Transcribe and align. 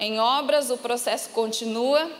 em 0.00 0.18
obras, 0.18 0.70
o 0.70 0.78
processo 0.78 1.28
continua 1.28 2.10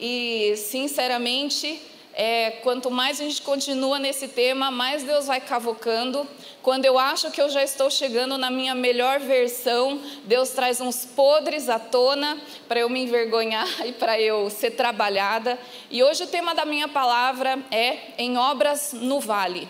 e, 0.00 0.54
sinceramente, 0.56 1.80
é, 2.14 2.50
quanto 2.62 2.90
mais 2.90 3.20
a 3.20 3.24
gente 3.24 3.42
continua 3.42 3.98
nesse 3.98 4.26
tema, 4.26 4.70
mais 4.70 5.04
Deus 5.04 5.26
vai 5.26 5.40
cavocando. 5.40 6.26
Quando 6.62 6.84
eu 6.84 6.98
acho 6.98 7.30
que 7.30 7.40
eu 7.40 7.48
já 7.48 7.62
estou 7.62 7.90
chegando 7.90 8.36
na 8.36 8.50
minha 8.50 8.74
melhor 8.74 9.20
versão, 9.20 10.00
Deus 10.24 10.50
traz 10.50 10.80
uns 10.80 11.04
podres 11.04 11.68
à 11.68 11.78
tona 11.78 12.36
para 12.66 12.80
eu 12.80 12.88
me 12.88 13.02
envergonhar 13.02 13.68
e 13.86 13.92
para 13.92 14.20
eu 14.20 14.50
ser 14.50 14.72
trabalhada. 14.72 15.56
E 15.90 16.02
hoje 16.02 16.24
o 16.24 16.26
tema 16.26 16.54
da 16.54 16.64
minha 16.64 16.88
palavra 16.88 17.58
é 17.70 17.98
em 18.18 18.36
obras 18.36 18.92
no 18.92 19.20
vale. 19.20 19.68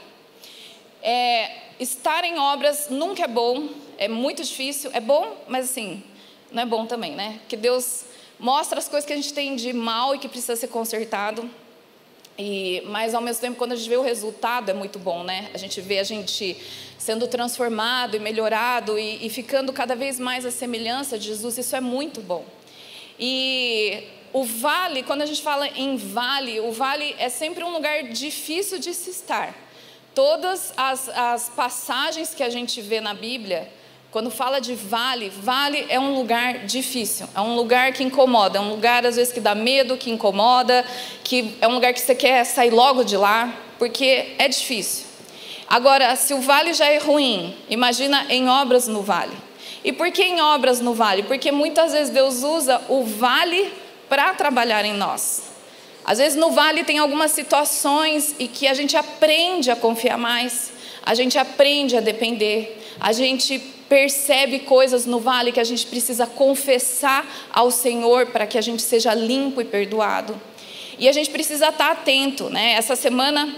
É, 1.03 1.55
estar 1.79 2.25
em 2.25 2.39
obras 2.39 2.89
nunca 2.89 3.25
é 3.25 3.29
bom, 3.29 3.69
é 3.99 4.09
muito 4.09 4.43
difícil, 4.43 4.91
é 4.95 5.01
bom, 5.01 5.37
mas 5.49 5.67
assim, 5.67 6.03
não 6.51 6.63
é 6.63 6.67
bom 6.67 6.87
também, 6.87 7.15
né? 7.15 7.41
Que 7.49 7.57
Deus 7.57 8.05
mostra 8.39 8.79
as 8.79 8.89
coisas 8.89 9.07
que 9.07 9.13
a 9.13 9.17
gente 9.17 9.33
tem 9.33 9.57
de 9.57 9.73
mal 9.73 10.15
e 10.15 10.19
que 10.19 10.29
precisa 10.29 10.57
ser 10.57 10.69
consertado. 10.69 11.49
E, 12.39 12.83
mas 12.87 13.15
ao 13.15 13.21
mesmo 13.21 13.41
tempo, 13.41 13.59
quando 13.59 13.73
a 13.73 13.77
gente 13.77 13.89
vê 13.89 13.97
o 13.97 14.03
resultado, 14.03 14.71
é 14.71 14.75
muito 14.75 14.99
bom, 14.99 15.25
né? 15.25 15.51
A 15.53 15.59
gente 15.59 15.81
vê 15.81 15.99
a 15.99 16.05
gente 16.05 16.57
sendo 16.97 17.27
transformado 17.27 18.17
e 18.17 18.21
melhorado 18.21 18.99
e, 18.99 19.27
e 19.27 19.29
ficando 19.29 19.73
cada 19.73 19.97
vez 19.97 20.21
mais 20.21 20.47
a 20.47 20.51
semelhança 20.51 21.19
de 21.19 21.27
Jesus, 21.27 21.59
isso 21.59 21.75
é 21.75 21.81
muito 21.81 22.21
bom. 22.21 22.45
E 23.19 24.05
o 24.33 24.45
vale, 24.45 25.03
quando 25.03 25.23
a 25.23 25.27
gente 25.27 25.43
fala 25.43 25.67
em 25.69 25.97
vale, 25.97 26.61
o 26.61 26.71
vale 26.71 27.15
é 27.19 27.29
sempre 27.29 27.65
um 27.65 27.73
lugar 27.73 28.05
difícil 28.05 28.79
de 28.79 28.95
se 28.95 29.11
estar. 29.11 29.55
Todas 30.15 30.73
as, 30.77 31.09
as 31.09 31.49
passagens 31.49 32.35
que 32.35 32.43
a 32.43 32.51
gente 32.51 32.81
vê 32.81 33.01
na 33.01 33.15
Bíblia, 33.15 33.69
quando 34.11 34.31
fala 34.31 34.59
de 34.59 34.75
vale, 34.75 35.29
vale 35.29 35.85
é 35.89 36.01
um 36.01 36.15
lugar 36.15 36.65
difícil, 36.65 37.29
é 37.35 37.41
um 37.41 37.55
lugar 37.55 37.93
que 37.93 38.03
incomoda, 38.03 38.59
é 38.59 38.61
um 38.61 38.71
lugar 38.71 39.05
às 39.05 39.17
vezes 39.17 39.33
que 39.33 39.41
dá 39.41 39.55
medo, 39.55 39.99
que 39.99 40.11
incomoda, 40.11 40.85
que 41.23 41.55
é 41.61 41.69
um 41.69 41.75
lugar 41.75 41.93
que 41.93 42.01
você 42.01 42.15
quer 42.15 42.45
sair 42.45 42.71
logo 42.71 43.05
de 43.05 43.17
lá, 43.17 43.55
porque 43.79 44.35
é 44.39 44.49
difícil. 44.49 45.07
Agora, 45.69 46.17
se 46.17 46.33
o 46.33 46.41
vale 46.41 46.73
já 46.73 46.87
é 46.87 46.97
ruim, 46.97 47.55
imagina 47.69 48.25
em 48.31 48.49
obras 48.49 48.89
no 48.89 49.03
vale. 49.03 49.37
E 49.85 49.93
por 49.93 50.11
que 50.11 50.23
em 50.23 50.41
obras 50.41 50.81
no 50.81 50.95
vale? 50.95 51.23
Porque 51.25 51.53
muitas 51.53 51.93
vezes 51.93 52.09
Deus 52.09 52.43
usa 52.43 52.81
o 52.89 53.05
vale 53.05 53.71
para 54.09 54.33
trabalhar 54.33 54.85
em 54.87 54.95
nós. 54.95 55.43
Às 56.03 56.17
vezes 56.17 56.39
no 56.39 56.51
vale 56.51 56.85
tem 56.85 56.99
algumas 56.99 57.33
situações 57.33 58.35
e 58.39 58.49
que 58.49 58.67
a 58.67 58.73
gente 58.73 58.97
aprende 58.97 59.71
a 59.71 59.77
confiar 59.77 60.17
mais, 60.17 60.73
a 61.05 61.15
gente 61.15 61.39
aprende 61.39 61.95
a 61.95 62.01
depender, 62.01 62.83
a 62.99 63.13
gente 63.13 63.78
percebe 63.89 64.61
coisas 64.61 65.07
no 65.07 65.19
vale 65.19 65.51
que 65.51 65.61
a 65.61 65.65
gente 65.65 65.87
precisa 65.87 66.27
confessar 66.27 67.27
ao 67.53 67.71
Senhor 67.71 68.27
para 68.27 68.47
que 68.47 68.59
a 68.59 68.61
gente 68.61 68.83
seja 68.83 69.15
limpo 69.15 69.61
e 69.61 69.65
perdoado. 69.65 70.41
E 70.99 71.09
a 71.09 71.13
gente 71.13 71.31
precisa 71.31 71.69
estar 71.69 71.93
atento, 71.93 72.51
né? 72.51 72.73
Essa 72.73 72.97
semana, 72.97 73.55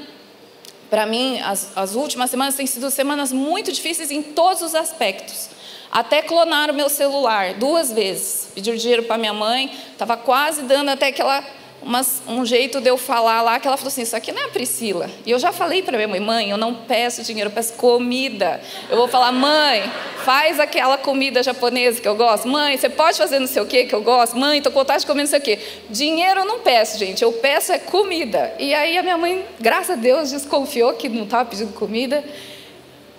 para 0.89 1.07
mim, 1.07 1.41
as, 1.41 1.77
as 1.77 1.95
últimas 1.95 2.31
semanas 2.31 2.55
têm 2.55 2.67
sido 2.67 2.91
semanas 2.91 3.33
muito 3.33 3.73
difíceis 3.73 4.11
em 4.11 4.23
todos 4.23 4.63
os 4.63 4.75
aspectos. 4.75 5.49
Até 5.91 6.23
clonar 6.23 6.71
o 6.71 6.75
meu 6.75 6.89
celular 6.89 7.55
duas 7.55 7.91
vezes. 7.91 8.49
Pediu 8.55 8.77
dinheiro 8.77 9.05
para 9.05 9.19
minha 9.19 9.33
mãe, 9.33 9.73
estava 9.93 10.17
quase 10.17 10.63
dando 10.63 10.91
até 10.91 11.09
aquela 11.09 11.45
umas, 11.83 12.23
um 12.29 12.45
jeito 12.45 12.81
de 12.81 12.89
eu 12.89 12.99
falar 12.99 13.43
lá 13.43 13.59
que 13.59 13.67
ela 13.67 13.77
falou 13.77 13.89
assim: 13.89 14.03
Isso 14.03 14.15
aqui 14.15 14.33
não 14.33 14.43
é 14.43 14.45
a 14.47 14.49
Priscila. 14.49 15.11
E 15.25 15.31
eu 15.31 15.39
já 15.39 15.53
falei 15.53 15.83
para 15.83 15.97
minha 15.97 16.09
mãe: 16.09 16.21
Mãe, 16.21 16.51
eu 16.51 16.57
não 16.57 16.75
peço 16.75 17.23
dinheiro, 17.23 17.49
eu 17.49 17.55
peço 17.55 17.75
comida. 17.75 18.61
Eu 18.89 18.97
vou 18.97 19.09
falar: 19.09 19.33
Mãe, 19.33 19.91
faz 20.25 20.61
aquela 20.61 20.99
comida 20.99 21.43
japonesa 21.43 22.01
que 22.01 22.09
eu 22.09 22.15
gosto. 22.15 22.47
Mãe, 22.49 22.77
você 22.77 22.89
pode 22.89 23.17
fazer 23.17 23.39
não 23.39 23.47
sei 23.47 23.63
o 23.63 23.67
que 23.67 23.85
que 23.85 23.95
eu 23.95 24.03
gosto. 24.03 24.37
Mãe, 24.37 24.59
estou 24.59 24.73
com 24.73 24.81
vontade 24.81 25.01
de 25.01 25.07
comer 25.07 25.23
não 25.23 25.31
sei 25.31 25.39
o 25.39 25.43
que. 25.43 25.59
Dinheiro 25.89 26.41
eu 26.41 26.47
não 26.47 26.61
peço, 26.61 26.99
gente, 26.99 27.23
eu 27.23 27.33
peço 27.33 27.73
é 27.73 27.79
comida. 27.79 28.55
E 28.59 28.75
aí 28.75 28.99
a 28.99 29.03
minha 29.03 29.17
mãe, 29.17 29.45
graças 29.59 29.91
a 29.91 29.95
Deus, 29.97 30.31
desconfiou 30.31 30.93
que 30.95 31.09
não 31.09 31.25
estava 31.25 31.49
pedindo 31.49 31.73
comida. 31.73 32.25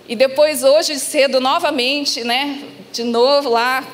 E 0.08 0.16
depois, 0.16 0.64
hoje 0.64 0.98
cedo, 0.98 1.40
novamente, 1.40 2.24
né, 2.24 2.60
de 2.92 3.04
novo 3.04 3.48
lá, 3.48 3.84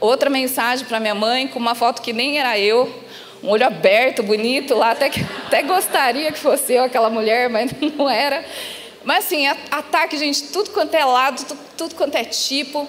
outra 0.00 0.30
mensagem 0.30 0.86
para 0.86 0.98
minha 0.98 1.14
mãe, 1.14 1.46
com 1.46 1.58
uma 1.58 1.74
foto 1.74 2.00
que 2.00 2.12
nem 2.12 2.38
era 2.38 2.58
eu 2.58 2.92
um 3.42 3.48
olho 3.48 3.66
aberto, 3.66 4.22
bonito 4.22 4.74
lá, 4.74 4.92
até, 4.92 5.08
que, 5.08 5.20
até 5.46 5.62
gostaria 5.62 6.30
que 6.32 6.38
fosse 6.38 6.74
eu 6.74 6.84
aquela 6.84 7.10
mulher, 7.10 7.48
mas 7.48 7.72
não 7.96 8.08
era. 8.08 8.44
Mas 9.04 9.26
assim, 9.26 9.46
ataque, 9.46 10.16
gente, 10.16 10.44
tudo 10.44 10.70
quanto 10.70 10.94
é 10.94 11.04
lado, 11.04 11.44
tudo, 11.44 11.60
tudo 11.76 11.94
quanto 11.94 12.14
é 12.16 12.24
tipo. 12.24 12.86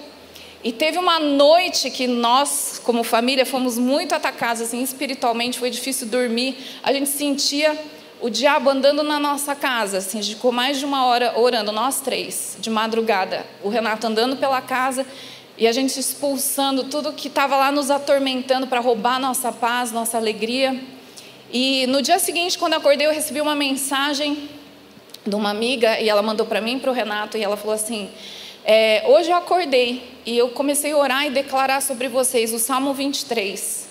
E 0.64 0.72
teve 0.72 1.00
uma 1.00 1.20
noite 1.20 1.90
que 1.90 2.06
nós, 2.06 2.80
como 2.84 3.04
família, 3.04 3.46
fomos 3.46 3.80
muito 3.80 4.14
atacados, 4.14 4.62
assim, 4.62 4.84
espiritualmente, 4.84 5.58
foi 5.58 5.72
difícil 5.72 6.06
dormir. 6.06 6.56
A 6.84 6.94
gente 6.94 7.10
sentia 7.10 7.76
o 8.20 8.30
diabo 8.30 8.70
andando 8.70 9.02
na 9.02 9.20
nossa 9.20 9.56
casa, 9.56 9.98
assim, 9.98 10.20
a 10.20 10.22
gente 10.22 10.36
ficou 10.36 10.52
mais 10.52 10.78
de 10.78 10.86
uma 10.86 11.06
hora 11.06 11.34
orando, 11.40 11.72
nós 11.72 12.02
três, 12.02 12.56
de 12.60 12.70
madrugada. 12.70 13.44
O 13.64 13.70
Renato 13.70 14.06
andando 14.06 14.38
pela 14.38 14.62
casa 14.62 15.06
e 15.58 15.68
a 15.68 15.72
gente 15.72 16.00
expulsando 16.00 16.86
tudo 16.86 17.14
que 17.14 17.28
estava 17.28 17.56
lá 17.56 17.72
nos 17.72 17.92
atormentando 17.92 18.68
para 18.68 18.80
roubar 18.80 19.20
nossa 19.20 19.52
paz, 19.52 19.92
nossa 19.92 20.18
alegria. 20.18 20.82
E 21.52 21.86
no 21.88 22.02
dia 22.02 22.18
seguinte, 22.18 22.58
quando 22.58 22.74
eu 22.74 22.80
acordei, 22.80 23.06
eu 23.06 23.12
recebi 23.12 23.42
uma 23.42 23.56
mensagem 23.56 24.50
de 25.26 25.36
uma 25.36 25.50
amiga 25.50 26.00
e 26.00 26.10
ela 26.10 26.22
mandou 26.22 26.46
para 26.46 26.62
mim, 26.62 26.80
para 26.80 26.90
o 26.90 26.94
Renato, 26.94 27.38
e 27.38 27.44
ela 27.44 27.58
falou 27.58 27.76
assim: 27.76 28.10
é, 28.64 29.04
Hoje 29.08 29.30
eu 29.30 29.36
acordei 29.36 30.04
e 30.26 30.38
eu 30.38 30.50
comecei 30.50 30.92
a 30.92 30.98
orar 30.98 31.26
e 31.26 31.30
declarar 31.30 31.82
sobre 31.82 32.08
vocês 32.08 32.54
o 32.54 32.60
Salmo 32.60 32.94
23. 32.94 33.90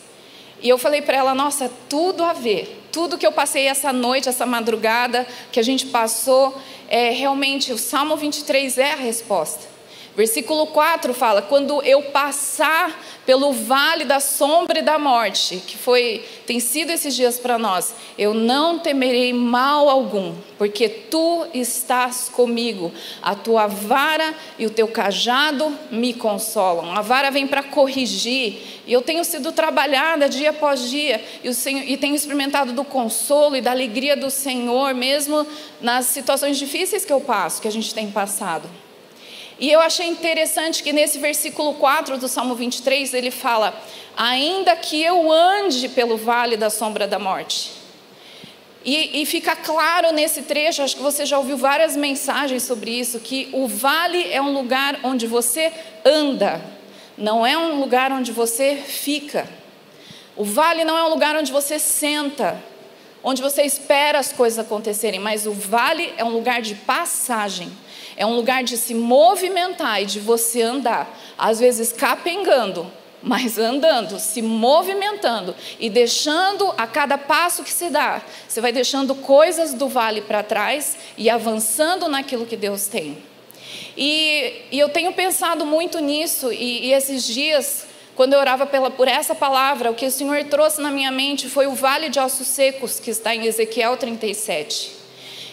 E 0.62 0.68
eu 0.68 0.78
falei 0.78 1.02
para 1.02 1.16
ela: 1.16 1.34
Nossa, 1.34 1.70
tudo 1.88 2.24
a 2.24 2.32
ver, 2.32 2.86
tudo 2.90 3.18
que 3.18 3.26
eu 3.26 3.32
passei 3.32 3.66
essa 3.66 3.92
noite, 3.92 4.28
essa 4.28 4.46
madrugada 4.46 5.26
que 5.52 5.60
a 5.60 5.62
gente 5.62 5.86
passou, 5.86 6.56
é, 6.88 7.10
realmente 7.10 7.72
o 7.72 7.78
Salmo 7.78 8.16
23 8.16 8.78
é 8.78 8.92
a 8.92 8.96
resposta. 8.96 9.69
Versículo 10.20 10.66
4 10.66 11.14
fala: 11.14 11.40
Quando 11.40 11.82
eu 11.82 12.02
passar 12.02 12.94
pelo 13.24 13.54
vale 13.54 14.04
da 14.04 14.20
sombra 14.20 14.80
e 14.80 14.82
da 14.82 14.98
morte, 14.98 15.62
que 15.66 15.78
foi 15.78 16.22
tem 16.46 16.60
sido 16.60 16.90
esses 16.90 17.16
dias 17.16 17.38
para 17.38 17.58
nós, 17.58 17.94
eu 18.18 18.34
não 18.34 18.78
temerei 18.78 19.32
mal 19.32 19.88
algum, 19.88 20.34
porque 20.58 20.90
tu 20.90 21.46
estás 21.54 22.28
comigo. 22.28 22.92
A 23.22 23.34
tua 23.34 23.66
vara 23.66 24.34
e 24.58 24.66
o 24.66 24.70
teu 24.70 24.88
cajado 24.88 25.74
me 25.90 26.12
consolam. 26.12 26.92
A 26.94 27.00
vara 27.00 27.30
vem 27.30 27.46
para 27.46 27.62
corrigir, 27.62 28.58
e 28.86 28.92
eu 28.92 29.00
tenho 29.00 29.24
sido 29.24 29.52
trabalhada 29.52 30.28
dia 30.28 30.50
após 30.50 30.90
dia, 30.90 31.24
e, 31.42 31.48
o 31.48 31.54
Senhor, 31.54 31.82
e 31.88 31.96
tenho 31.96 32.14
experimentado 32.14 32.74
do 32.74 32.84
consolo 32.84 33.56
e 33.56 33.62
da 33.62 33.70
alegria 33.70 34.14
do 34.18 34.30
Senhor, 34.30 34.92
mesmo 34.92 35.46
nas 35.80 36.04
situações 36.04 36.58
difíceis 36.58 37.06
que 37.06 37.12
eu 37.12 37.22
passo, 37.22 37.62
que 37.62 37.68
a 37.68 37.72
gente 37.72 37.94
tem 37.94 38.10
passado. 38.10 38.68
E 39.60 39.70
eu 39.70 39.78
achei 39.78 40.06
interessante 40.06 40.82
que 40.82 40.90
nesse 40.90 41.18
versículo 41.18 41.74
4 41.74 42.16
do 42.16 42.26
Salmo 42.26 42.54
23 42.54 43.12
ele 43.12 43.30
fala: 43.30 43.78
Ainda 44.16 44.74
que 44.74 45.02
eu 45.02 45.30
ande 45.30 45.86
pelo 45.90 46.16
vale 46.16 46.56
da 46.56 46.70
sombra 46.70 47.06
da 47.06 47.18
morte. 47.18 47.70
E, 48.82 49.20
e, 49.20 49.26
fica 49.26 49.54
claro 49.54 50.10
nesse 50.10 50.40
trecho, 50.42 50.82
acho 50.82 50.96
que 50.96 51.02
você 51.02 51.26
já 51.26 51.36
ouviu 51.36 51.58
várias 51.58 51.94
mensagens 51.94 52.62
sobre 52.62 52.90
isso, 52.90 53.20
que 53.20 53.50
o 53.52 53.68
vale 53.68 54.32
é 54.32 54.40
um 54.40 54.54
lugar 54.54 54.98
onde 55.04 55.26
você 55.26 55.70
anda, 56.02 56.62
não 57.18 57.44
é 57.44 57.58
um 57.58 57.78
lugar 57.78 58.10
onde 58.10 58.32
você 58.32 58.76
fica. 58.76 59.46
O 60.34 60.44
vale 60.44 60.82
não 60.82 60.96
é 60.96 61.04
um 61.04 61.10
lugar 61.10 61.36
onde 61.36 61.52
você 61.52 61.78
senta, 61.78 62.58
onde 63.22 63.42
você 63.42 63.64
espera 63.64 64.18
as 64.18 64.32
coisas 64.32 64.58
acontecerem, 64.58 65.20
mas 65.20 65.46
o 65.46 65.52
vale 65.52 66.14
é 66.16 66.24
um 66.24 66.30
lugar 66.30 66.62
de 66.62 66.74
passagem. 66.74 67.70
É 68.20 68.26
um 68.26 68.36
lugar 68.36 68.62
de 68.62 68.76
se 68.76 68.92
movimentar 68.92 70.02
e 70.02 70.04
de 70.04 70.20
você 70.20 70.60
andar, 70.60 71.18
às 71.38 71.58
vezes 71.58 71.90
capengando, 71.90 72.86
mas 73.22 73.56
andando, 73.56 74.20
se 74.20 74.42
movimentando 74.42 75.56
e 75.78 75.88
deixando 75.88 76.70
a 76.76 76.86
cada 76.86 77.16
passo 77.16 77.64
que 77.64 77.72
se 77.72 77.88
dá, 77.88 78.20
você 78.46 78.60
vai 78.60 78.72
deixando 78.72 79.14
coisas 79.14 79.72
do 79.72 79.88
vale 79.88 80.20
para 80.20 80.42
trás 80.42 80.98
e 81.16 81.30
avançando 81.30 82.08
naquilo 82.08 82.44
que 82.44 82.58
Deus 82.58 82.88
tem. 82.88 83.16
E, 83.96 84.66
e 84.70 84.78
eu 84.78 84.90
tenho 84.90 85.14
pensado 85.14 85.64
muito 85.64 85.98
nisso, 85.98 86.52
e, 86.52 86.88
e 86.88 86.92
esses 86.92 87.24
dias, 87.26 87.86
quando 88.14 88.34
eu 88.34 88.38
orava 88.38 88.66
pela, 88.66 88.90
por 88.90 89.08
essa 89.08 89.34
palavra, 89.34 89.90
o 89.90 89.94
que 89.94 90.04
o 90.04 90.10
Senhor 90.10 90.44
trouxe 90.44 90.82
na 90.82 90.90
minha 90.90 91.10
mente 91.10 91.48
foi 91.48 91.66
o 91.66 91.72
vale 91.72 92.10
de 92.10 92.20
ossos 92.20 92.48
secos, 92.48 93.00
que 93.00 93.08
está 93.08 93.34
em 93.34 93.46
Ezequiel 93.46 93.96
37. 93.96 94.99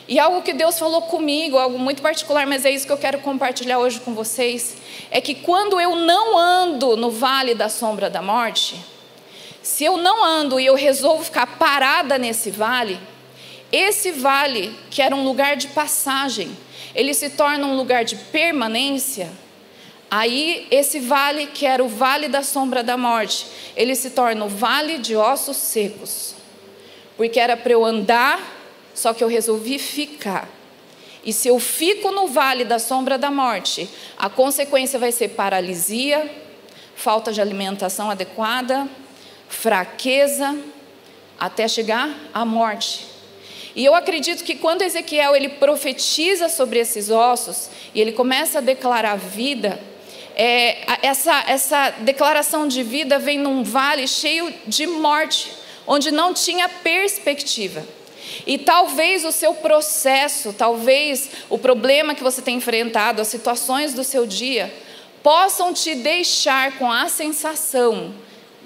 E 0.08 0.20
algo 0.20 0.42
que 0.42 0.54
Deus 0.54 0.80
falou 0.80 1.02
comigo, 1.04 1.58
algo 1.58 1.78
muito 1.78 2.02
particular, 2.02 2.48
mas 2.48 2.64
é 2.64 2.72
isso 2.72 2.86
que 2.86 2.94
eu 2.94 2.98
quero 2.98 3.20
compartilhar 3.20 3.80
hoje 3.80 4.00
com 4.00 4.14
vocês, 4.14 4.78
é 5.12 5.20
que 5.20 5.36
quando 5.36 5.82
eu 5.82 5.96
não 5.96 6.38
ando 6.38 6.96
no 6.96 7.12
vale 7.12 7.54
da 7.54 7.68
sombra 7.68 8.10
da 8.10 8.22
morte, 8.22 8.76
se 9.62 9.84
eu 9.84 9.98
não 9.98 10.24
ando 10.24 10.60
e 10.60 10.66
eu 10.66 10.76
resolvo 10.76 11.26
ficar 11.26 11.58
parada 11.58 12.18
nesse 12.18 12.50
vale, 12.50 12.98
esse 13.70 14.12
vale, 14.12 14.74
que 14.90 15.02
era 15.02 15.14
um 15.14 15.26
lugar 15.26 15.58
de 15.58 15.68
passagem, 15.68 16.56
ele 16.96 17.14
se 17.14 17.32
torna 17.32 17.68
um 17.68 17.76
lugar 17.76 18.06
de 18.06 18.16
permanência, 18.16 19.30
Aí 20.10 20.68
esse 20.72 21.00
vale, 21.00 21.48
que 21.48 21.66
era 21.66 21.84
o 21.84 21.88
vale 21.88 22.30
da 22.30 22.42
sombra 22.42 22.82
da 22.82 22.96
morte, 22.96 23.46
ele 23.76 23.94
se 23.94 24.12
torna 24.12 24.46
o 24.46 24.50
vale 24.50 25.00
de 25.00 25.16
ossos 25.16 25.58
secos. 25.58 26.34
Porque 27.18 27.40
era 27.40 27.58
para 27.58 27.74
eu 27.74 27.84
andar, 27.84 28.40
só 28.98 29.14
que 29.14 29.24
eu 29.24 29.28
resolvi 29.28 29.78
ficar. 29.78 30.50
E 31.24 31.32
se 31.32 31.48
eu 31.48 31.60
fico 31.60 32.12
no 32.12 32.28
vale 32.28 32.66
da 32.66 32.80
sombra 32.80 33.16
da 33.16 33.30
morte, 33.30 33.88
a 34.18 34.28
consequência 34.28 34.98
vai 34.98 35.12
ser 35.12 35.30
paralisia, 35.30 36.28
falta 36.96 37.32
de 37.32 37.40
alimentação 37.40 38.10
adequada, 38.10 38.90
fraqueza, 39.48 40.58
até 41.40 41.68
chegar 41.68 42.10
à 42.34 42.44
morte. 42.44 43.06
E 43.76 43.86
eu 43.86 43.94
acredito 43.94 44.44
que 44.44 44.56
quando 44.56 44.82
Ezequiel 44.82 45.36
ele 45.36 45.50
profetiza 45.50 46.50
sobre 46.50 46.80
esses 46.80 47.12
ossos 47.12 47.70
e 47.94 48.02
ele 48.02 48.14
começa 48.14 48.58
a 48.58 48.62
declarar 48.62 49.16
vida, 49.16 49.80
é, 50.36 51.06
essa, 51.06 51.44
essa 51.48 51.92
declaração 52.00 52.68
de 52.68 52.82
vida 52.82 53.20
vem 53.20 53.38
num 53.38 53.62
vale 53.64 54.08
cheio 54.08 54.52
de 54.66 54.88
morte, 54.88 55.52
onde 55.86 56.10
não 56.10 56.34
tinha 56.34 56.68
perspectiva. 56.68 57.97
E 58.46 58.58
talvez 58.58 59.26
o 59.26 59.32
seu 59.32 59.54
processo, 59.54 60.54
talvez 60.54 61.30
o 61.50 61.58
problema 61.58 62.16
que 62.16 62.24
você 62.24 62.42
tem 62.42 62.58
enfrentado, 62.58 63.22
as 63.22 63.28
situações 63.28 63.94
do 63.94 64.04
seu 64.04 64.26
dia, 64.26 64.74
possam 65.24 65.74
te 65.74 65.96
deixar 65.96 66.78
com 66.78 66.92
a 66.92 67.10
sensação 67.10 68.14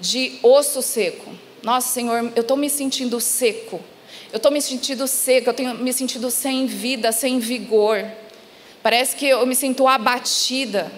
de 0.00 0.38
osso 0.42 0.82
seco. 0.82 1.30
Nossa, 1.62 1.92
Senhor, 1.92 2.32
eu 2.34 2.42
estou 2.42 2.56
me 2.56 2.68
sentindo 2.68 3.20
seco. 3.20 3.80
Eu 4.32 4.38
estou 4.38 4.50
me 4.50 4.62
sentindo 4.62 5.06
seco, 5.06 5.50
eu 5.50 5.54
tenho 5.54 5.74
me 5.74 5.92
sentido 5.92 6.30
sem 6.30 6.66
vida, 6.66 7.12
sem 7.12 7.38
vigor. 7.38 8.04
Parece 8.82 9.14
que 9.14 9.28
eu 9.28 9.46
me 9.46 9.54
sinto 9.54 9.86
abatida. 9.86 10.90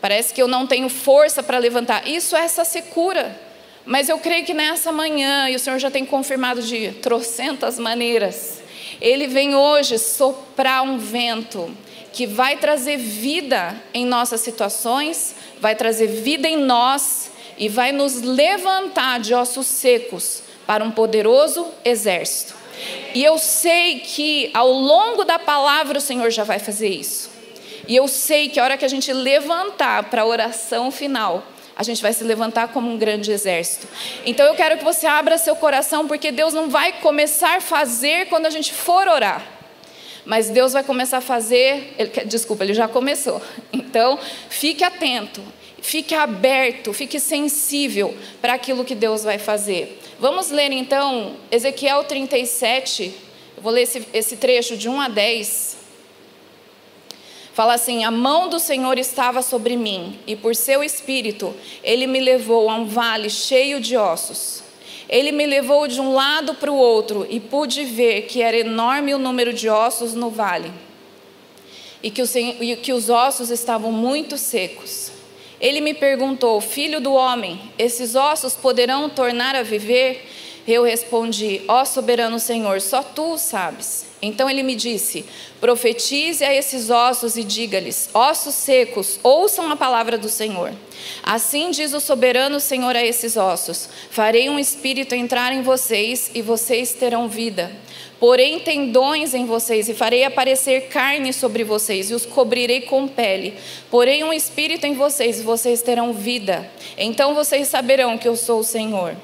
Parece 0.00 0.34
que 0.34 0.42
eu 0.42 0.48
não 0.48 0.66
tenho 0.66 0.88
força 0.88 1.42
para 1.42 1.58
levantar. 1.58 2.08
Isso 2.08 2.34
é 2.34 2.40
essa 2.40 2.64
secura. 2.64 3.38
Mas 3.84 4.08
eu 4.08 4.18
creio 4.18 4.44
que 4.44 4.54
nessa 4.54 4.92
manhã, 4.92 5.48
e 5.48 5.56
o 5.56 5.58
Senhor 5.58 5.78
já 5.78 5.90
tem 5.90 6.04
confirmado 6.04 6.62
de 6.62 6.92
trocentas 6.92 7.78
maneiras, 7.78 8.62
Ele 9.00 9.26
vem 9.26 9.54
hoje 9.54 9.98
soprar 9.98 10.82
um 10.82 10.98
vento 10.98 11.74
que 12.12 12.26
vai 12.26 12.56
trazer 12.56 12.96
vida 12.96 13.74
em 13.92 14.04
nossas 14.04 14.40
situações, 14.40 15.34
vai 15.60 15.74
trazer 15.74 16.06
vida 16.06 16.46
em 16.46 16.56
nós 16.56 17.30
e 17.58 17.68
vai 17.68 17.90
nos 17.90 18.20
levantar 18.22 19.18
de 19.20 19.34
ossos 19.34 19.66
secos 19.66 20.42
para 20.66 20.84
um 20.84 20.90
poderoso 20.90 21.66
exército. 21.84 22.54
E 23.14 23.22
eu 23.24 23.38
sei 23.38 24.00
que 24.00 24.50
ao 24.54 24.70
longo 24.70 25.24
da 25.24 25.38
palavra 25.38 25.98
o 25.98 26.00
Senhor 26.00 26.30
já 26.30 26.44
vai 26.44 26.58
fazer 26.58 26.88
isso. 26.88 27.30
E 27.88 27.96
eu 27.96 28.06
sei 28.06 28.48
que 28.48 28.60
a 28.60 28.64
hora 28.64 28.76
que 28.76 28.84
a 28.84 28.88
gente 28.88 29.12
levantar 29.12 30.04
para 30.04 30.22
a 30.22 30.26
oração 30.26 30.90
final, 30.90 31.42
a 31.76 31.82
gente 31.82 32.02
vai 32.02 32.12
se 32.12 32.24
levantar 32.24 32.68
como 32.68 32.90
um 32.90 32.98
grande 32.98 33.32
exército. 33.32 33.86
Então 34.24 34.46
eu 34.46 34.54
quero 34.54 34.78
que 34.78 34.84
você 34.84 35.06
abra 35.06 35.38
seu 35.38 35.56
coração, 35.56 36.06
porque 36.06 36.30
Deus 36.30 36.52
não 36.52 36.68
vai 36.68 36.92
começar 37.00 37.56
a 37.56 37.60
fazer 37.60 38.26
quando 38.28 38.46
a 38.46 38.50
gente 38.50 38.72
for 38.72 39.08
orar. 39.08 39.44
Mas 40.24 40.50
Deus 40.50 40.72
vai 40.72 40.84
começar 40.84 41.18
a 41.18 41.20
fazer, 41.20 41.94
ele, 41.98 42.10
desculpa, 42.26 42.64
ele 42.64 42.74
já 42.74 42.88
começou. 42.88 43.40
Então, 43.72 44.18
fique 44.48 44.82
atento, 44.82 45.42
fique 45.82 46.14
aberto, 46.14 46.94
fique 46.94 47.20
sensível 47.20 48.16
para 48.40 48.54
aquilo 48.54 48.86
que 48.86 48.94
Deus 48.94 49.22
vai 49.22 49.36
fazer. 49.36 50.00
Vamos 50.18 50.50
ler 50.50 50.72
então 50.72 51.36
Ezequiel 51.50 52.02
37, 52.04 53.14
eu 53.56 53.62
vou 53.62 53.70
ler 53.70 53.82
esse, 53.82 54.06
esse 54.14 54.36
trecho 54.38 54.78
de 54.78 54.88
1 54.88 54.98
a 54.98 55.08
10. 55.08 55.81
Fala 57.54 57.74
assim: 57.74 58.04
A 58.04 58.10
mão 58.10 58.48
do 58.48 58.58
Senhor 58.58 58.98
estava 58.98 59.42
sobre 59.42 59.76
mim, 59.76 60.18
e 60.26 60.34
por 60.34 60.56
seu 60.56 60.82
espírito 60.82 61.54
ele 61.82 62.06
me 62.06 62.20
levou 62.20 62.68
a 62.68 62.74
um 62.74 62.86
vale 62.86 63.28
cheio 63.28 63.80
de 63.80 63.96
ossos. 63.96 64.62
Ele 65.08 65.30
me 65.30 65.44
levou 65.44 65.86
de 65.86 66.00
um 66.00 66.14
lado 66.14 66.54
para 66.54 66.72
o 66.72 66.76
outro 66.76 67.26
e 67.28 67.38
pude 67.38 67.84
ver 67.84 68.22
que 68.22 68.40
era 68.40 68.56
enorme 68.56 69.12
o 69.12 69.18
número 69.18 69.52
de 69.52 69.68
ossos 69.68 70.14
no 70.14 70.30
vale 70.30 70.72
e 72.02 72.10
que 72.10 72.22
e 72.22 72.76
que 72.76 72.92
os 72.92 73.08
ossos 73.08 73.50
estavam 73.50 73.92
muito 73.92 74.36
secos. 74.36 75.12
Ele 75.60 75.80
me 75.80 75.94
perguntou: 75.94 76.60
Filho 76.60 77.00
do 77.00 77.12
homem, 77.12 77.60
esses 77.78 78.14
ossos 78.14 78.54
poderão 78.54 79.08
tornar 79.08 79.54
a 79.54 79.62
viver? 79.62 80.28
Eu 80.66 80.84
respondi: 80.84 81.62
Ó 81.66 81.84
soberano 81.84 82.38
Senhor, 82.38 82.80
só 82.80 83.02
tu 83.02 83.36
sabes. 83.36 84.06
Então 84.22 84.48
ele 84.48 84.62
me 84.62 84.76
disse: 84.76 85.24
Profetize 85.60 86.44
a 86.44 86.54
esses 86.54 86.88
ossos 86.88 87.36
e 87.36 87.42
diga-lhes: 87.42 88.08
Ossos 88.14 88.54
secos, 88.54 89.18
ouçam 89.22 89.70
a 89.70 89.76
palavra 89.76 90.16
do 90.16 90.28
Senhor. 90.28 90.72
Assim 91.22 91.72
diz 91.72 91.92
o 91.92 92.00
soberano 92.00 92.60
Senhor 92.60 92.94
a 92.94 93.04
esses 93.04 93.36
ossos: 93.36 93.88
Farei 94.10 94.48
um 94.48 94.58
espírito 94.58 95.16
entrar 95.16 95.52
em 95.52 95.62
vocês 95.62 96.30
e 96.32 96.40
vocês 96.40 96.92
terão 96.92 97.28
vida. 97.28 97.72
Porém, 98.20 98.60
tendões 98.60 99.34
em 99.34 99.44
vocês 99.44 99.88
e 99.88 99.94
farei 99.94 100.22
aparecer 100.22 100.82
carne 100.82 101.32
sobre 101.32 101.64
vocês 101.64 102.08
e 102.08 102.14
os 102.14 102.24
cobrirei 102.24 102.82
com 102.82 103.08
pele. 103.08 103.54
Porém, 103.90 104.22
um 104.22 104.32
espírito 104.32 104.86
em 104.86 104.94
vocês 104.94 105.40
e 105.40 105.42
vocês 105.42 105.82
terão 105.82 106.12
vida. 106.12 106.70
Então 106.96 107.34
vocês 107.34 107.66
saberão 107.66 108.16
que 108.16 108.28
eu 108.28 108.36
sou 108.36 108.60
o 108.60 108.64
Senhor. 108.64 109.16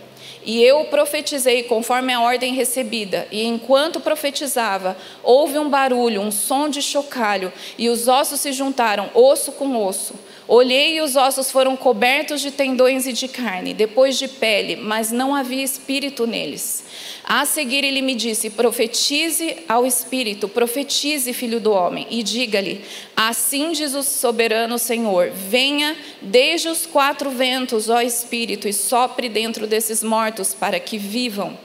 E 0.48 0.64
eu 0.64 0.86
profetizei 0.86 1.64
conforme 1.64 2.10
a 2.10 2.22
ordem 2.22 2.54
recebida. 2.54 3.28
E 3.30 3.44
enquanto 3.44 4.00
profetizava, 4.00 4.96
houve 5.22 5.58
um 5.58 5.68
barulho, 5.68 6.22
um 6.22 6.30
som 6.30 6.70
de 6.70 6.80
chocalho, 6.80 7.52
e 7.76 7.90
os 7.90 8.08
ossos 8.08 8.40
se 8.40 8.50
juntaram, 8.52 9.10
osso 9.12 9.52
com 9.52 9.76
osso. 9.76 10.14
Olhei 10.48 10.96
e 10.96 11.00
os 11.02 11.14
ossos 11.14 11.50
foram 11.50 11.76
cobertos 11.76 12.40
de 12.40 12.50
tendões 12.50 13.06
e 13.06 13.12
de 13.12 13.28
carne, 13.28 13.74
depois 13.74 14.16
de 14.16 14.26
pele, 14.26 14.76
mas 14.76 15.12
não 15.12 15.34
havia 15.34 15.62
espírito 15.62 16.26
neles. 16.26 16.84
A 17.22 17.44
seguir 17.44 17.84
ele 17.84 18.00
me 18.00 18.14
disse: 18.14 18.48
Profetize 18.48 19.58
ao 19.68 19.84
espírito, 19.84 20.48
profetize, 20.48 21.34
filho 21.34 21.60
do 21.60 21.70
homem, 21.70 22.06
e 22.08 22.22
diga-lhe: 22.22 22.82
Assim 23.14 23.72
diz 23.72 23.94
o 23.94 24.02
soberano 24.02 24.78
Senhor: 24.78 25.30
Venha 25.30 25.94
desde 26.22 26.68
os 26.68 26.86
quatro 26.86 27.28
ventos, 27.28 27.90
ó 27.90 28.00
espírito, 28.00 28.66
e 28.66 28.72
sopre 28.72 29.28
dentro 29.28 29.66
desses 29.66 30.02
mortos 30.02 30.54
para 30.54 30.80
que 30.80 30.96
vivam. 30.96 31.58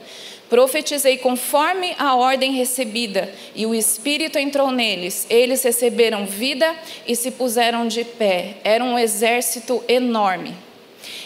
Profetizei 0.54 1.18
conforme 1.18 1.96
a 1.98 2.16
ordem 2.16 2.52
recebida, 2.52 3.34
e 3.56 3.66
o 3.66 3.74
Espírito 3.74 4.38
entrou 4.38 4.70
neles. 4.70 5.26
Eles 5.28 5.64
receberam 5.64 6.28
vida 6.28 6.76
e 7.08 7.16
se 7.16 7.32
puseram 7.32 7.88
de 7.88 8.04
pé. 8.04 8.58
Era 8.64 8.84
um 8.84 9.00
exército 9.00 9.84
enorme. 9.88 10.54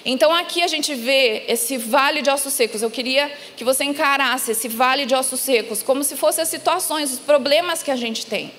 Então 0.05 0.33
aqui 0.33 0.63
a 0.63 0.67
gente 0.67 0.95
vê 0.95 1.43
esse 1.49 1.75
vale 1.75 2.21
de 2.21 2.29
ossos 2.29 2.53
secos. 2.53 2.81
Eu 2.81 2.89
queria 2.89 3.29
que 3.57 3.65
você 3.65 3.83
encarasse 3.83 4.51
esse 4.51 4.69
vale 4.69 5.05
de 5.05 5.13
ossos 5.13 5.41
secos 5.41 5.83
como 5.83 6.05
se 6.05 6.15
fossem 6.15 6.41
as 6.41 6.47
situações, 6.47 7.11
os 7.11 7.19
problemas 7.19 7.83
que 7.83 7.91
a 7.91 7.97
gente 7.97 8.25
tem. 8.25 8.49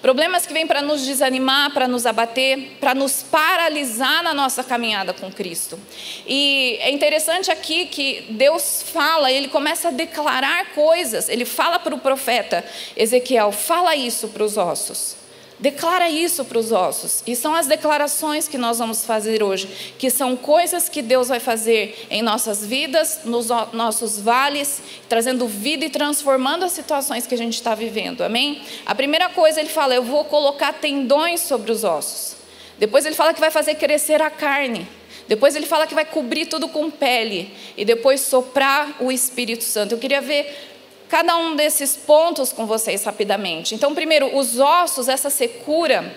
Problemas 0.00 0.46
que 0.46 0.52
vêm 0.52 0.66
para 0.66 0.82
nos 0.82 1.04
desanimar, 1.04 1.72
para 1.72 1.88
nos 1.88 2.04
abater, 2.04 2.76
para 2.80 2.94
nos 2.94 3.22
paralisar 3.22 4.22
na 4.22 4.34
nossa 4.34 4.62
caminhada 4.62 5.12
com 5.12 5.32
Cristo. 5.32 5.78
E 6.26 6.76
é 6.80 6.90
interessante 6.90 7.50
aqui 7.50 7.86
que 7.86 8.26
Deus 8.30 8.84
fala, 8.92 9.30
ele 9.30 9.48
começa 9.48 9.88
a 9.88 9.90
declarar 9.90 10.74
coisas. 10.74 11.28
Ele 11.28 11.44
fala 11.44 11.78
para 11.78 11.94
o 11.94 11.98
profeta 11.98 12.64
Ezequiel: 12.96 13.50
fala 13.50 13.96
isso 13.96 14.28
para 14.28 14.44
os 14.44 14.56
ossos. 14.56 15.23
Declara 15.64 16.10
isso 16.10 16.44
para 16.44 16.58
os 16.58 16.72
ossos. 16.72 17.22
E 17.26 17.34
são 17.34 17.54
as 17.54 17.66
declarações 17.66 18.46
que 18.46 18.58
nós 18.58 18.80
vamos 18.80 19.06
fazer 19.06 19.42
hoje, 19.42 19.94
que 19.96 20.10
são 20.10 20.36
coisas 20.36 20.90
que 20.90 21.00
Deus 21.00 21.28
vai 21.28 21.40
fazer 21.40 22.06
em 22.10 22.20
nossas 22.20 22.66
vidas, 22.66 23.20
nos 23.24 23.48
nossos 23.72 24.20
vales, 24.20 24.82
trazendo 25.08 25.48
vida 25.48 25.86
e 25.86 25.88
transformando 25.88 26.66
as 26.66 26.72
situações 26.72 27.26
que 27.26 27.34
a 27.34 27.38
gente 27.38 27.54
está 27.54 27.74
vivendo. 27.74 28.20
Amém? 28.20 28.60
A 28.84 28.94
primeira 28.94 29.30
coisa 29.30 29.58
ele 29.58 29.70
fala: 29.70 29.94
eu 29.94 30.02
vou 30.02 30.26
colocar 30.26 30.70
tendões 30.74 31.40
sobre 31.40 31.72
os 31.72 31.82
ossos. 31.82 32.36
Depois 32.78 33.06
ele 33.06 33.14
fala 33.14 33.32
que 33.32 33.40
vai 33.40 33.50
fazer 33.50 33.76
crescer 33.76 34.20
a 34.20 34.28
carne. 34.28 34.86
Depois 35.26 35.56
ele 35.56 35.64
fala 35.64 35.86
que 35.86 35.94
vai 35.94 36.04
cobrir 36.04 36.44
tudo 36.44 36.68
com 36.68 36.90
pele. 36.90 37.50
E 37.74 37.86
depois 37.86 38.20
soprar 38.20 38.98
o 39.00 39.10
Espírito 39.10 39.64
Santo. 39.64 39.94
Eu 39.94 39.98
queria 39.98 40.20
ver 40.20 40.73
cada 41.14 41.36
um 41.36 41.54
desses 41.54 41.94
pontos 41.94 42.52
com 42.52 42.66
vocês 42.66 43.04
rapidamente. 43.04 43.72
Então, 43.72 43.94
primeiro, 43.94 44.36
os 44.36 44.58
ossos, 44.58 45.06
essa 45.06 45.30
secura 45.30 46.12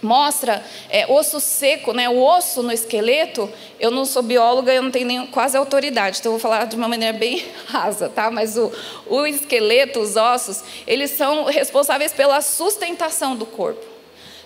mostra 0.00 0.64
é, 0.88 1.10
osso 1.10 1.40
seco, 1.40 1.92
né, 1.92 2.08
o 2.08 2.22
osso 2.22 2.62
no 2.62 2.70
esqueleto. 2.70 3.52
Eu 3.80 3.90
não 3.90 4.04
sou 4.04 4.22
bióloga, 4.22 4.72
eu 4.72 4.80
não 4.80 4.92
tenho 4.92 5.08
nem 5.08 5.26
quase 5.26 5.56
autoridade, 5.56 6.20
então 6.20 6.30
eu 6.30 6.38
vou 6.38 6.40
falar 6.40 6.66
de 6.66 6.76
uma 6.76 6.86
maneira 6.86 7.18
bem 7.18 7.44
rasa, 7.66 8.08
tá? 8.08 8.30
Mas 8.30 8.56
o, 8.56 8.70
o 9.08 9.26
esqueleto, 9.26 9.98
os 9.98 10.14
ossos, 10.14 10.62
eles 10.86 11.10
são 11.10 11.46
responsáveis 11.46 12.12
pela 12.12 12.40
sustentação 12.40 13.34
do 13.34 13.44
corpo. 13.44 13.84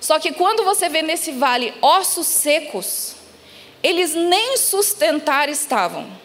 Só 0.00 0.18
que 0.18 0.32
quando 0.32 0.64
você 0.64 0.88
vê 0.88 1.02
nesse 1.02 1.32
vale 1.32 1.74
ossos 1.82 2.26
secos, 2.26 3.14
eles 3.82 4.14
nem 4.14 4.56
sustentar 4.56 5.50
estavam. 5.50 6.24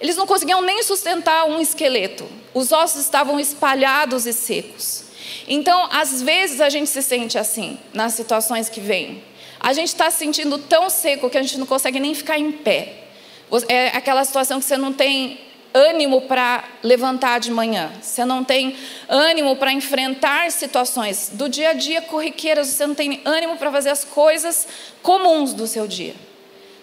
Eles 0.00 0.16
não 0.16 0.26
conseguiam 0.26 0.62
nem 0.62 0.82
sustentar 0.82 1.44
um 1.44 1.60
esqueleto. 1.60 2.26
Os 2.54 2.72
ossos 2.72 3.02
estavam 3.02 3.38
espalhados 3.38 4.26
e 4.26 4.32
secos. 4.32 5.04
Então, 5.46 5.88
às 5.92 6.22
vezes 6.22 6.60
a 6.60 6.68
gente 6.68 6.88
se 6.88 7.02
sente 7.02 7.38
assim 7.38 7.78
nas 7.92 8.14
situações 8.14 8.68
que 8.68 8.80
vêm. 8.80 9.22
A 9.58 9.72
gente 9.72 9.88
está 9.88 10.10
se 10.10 10.18
sentindo 10.18 10.56
tão 10.58 10.88
seco 10.88 11.28
que 11.28 11.36
a 11.36 11.42
gente 11.42 11.58
não 11.58 11.66
consegue 11.66 12.00
nem 12.00 12.14
ficar 12.14 12.38
em 12.38 12.50
pé. 12.50 13.04
É 13.68 13.88
aquela 13.88 14.24
situação 14.24 14.58
que 14.58 14.64
você 14.64 14.76
não 14.76 14.92
tem 14.92 15.38
ânimo 15.74 16.22
para 16.22 16.64
levantar 16.82 17.38
de 17.38 17.50
manhã, 17.50 17.92
você 18.00 18.24
não 18.24 18.42
tem 18.42 18.76
ânimo 19.08 19.54
para 19.56 19.72
enfrentar 19.72 20.50
situações 20.50 21.30
do 21.32 21.48
dia 21.48 21.70
a 21.70 21.72
dia 21.72 22.02
corriqueiras, 22.02 22.68
você 22.68 22.86
não 22.86 22.94
tem 22.94 23.20
ânimo 23.24 23.56
para 23.56 23.70
fazer 23.70 23.90
as 23.90 24.04
coisas 24.04 24.66
comuns 25.02 25.52
do 25.52 25.66
seu 25.66 25.86
dia. 25.86 26.14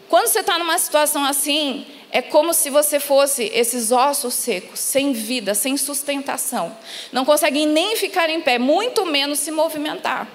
Quando 0.08 0.28
você 0.28 0.40
está 0.40 0.58
numa 0.58 0.78
situação 0.78 1.26
assim, 1.26 1.86
é 2.18 2.22
como 2.24 2.52
se 2.52 2.72
você 2.72 3.00
fosse 3.00 3.44
esses 3.54 3.92
ossos 3.92 4.34
secos, 4.34 4.80
sem 4.80 5.14
vida, 5.14 5.54
sem 5.54 5.78
sustentação. 5.78 6.76
Não 7.12 7.24
conseguem 7.24 7.68
nem 7.68 7.96
ficar 7.96 8.28
em 8.28 8.42
pé, 8.42 8.58
muito 8.58 9.06
menos 9.06 9.38
se 9.38 9.52
movimentar. 9.52 10.28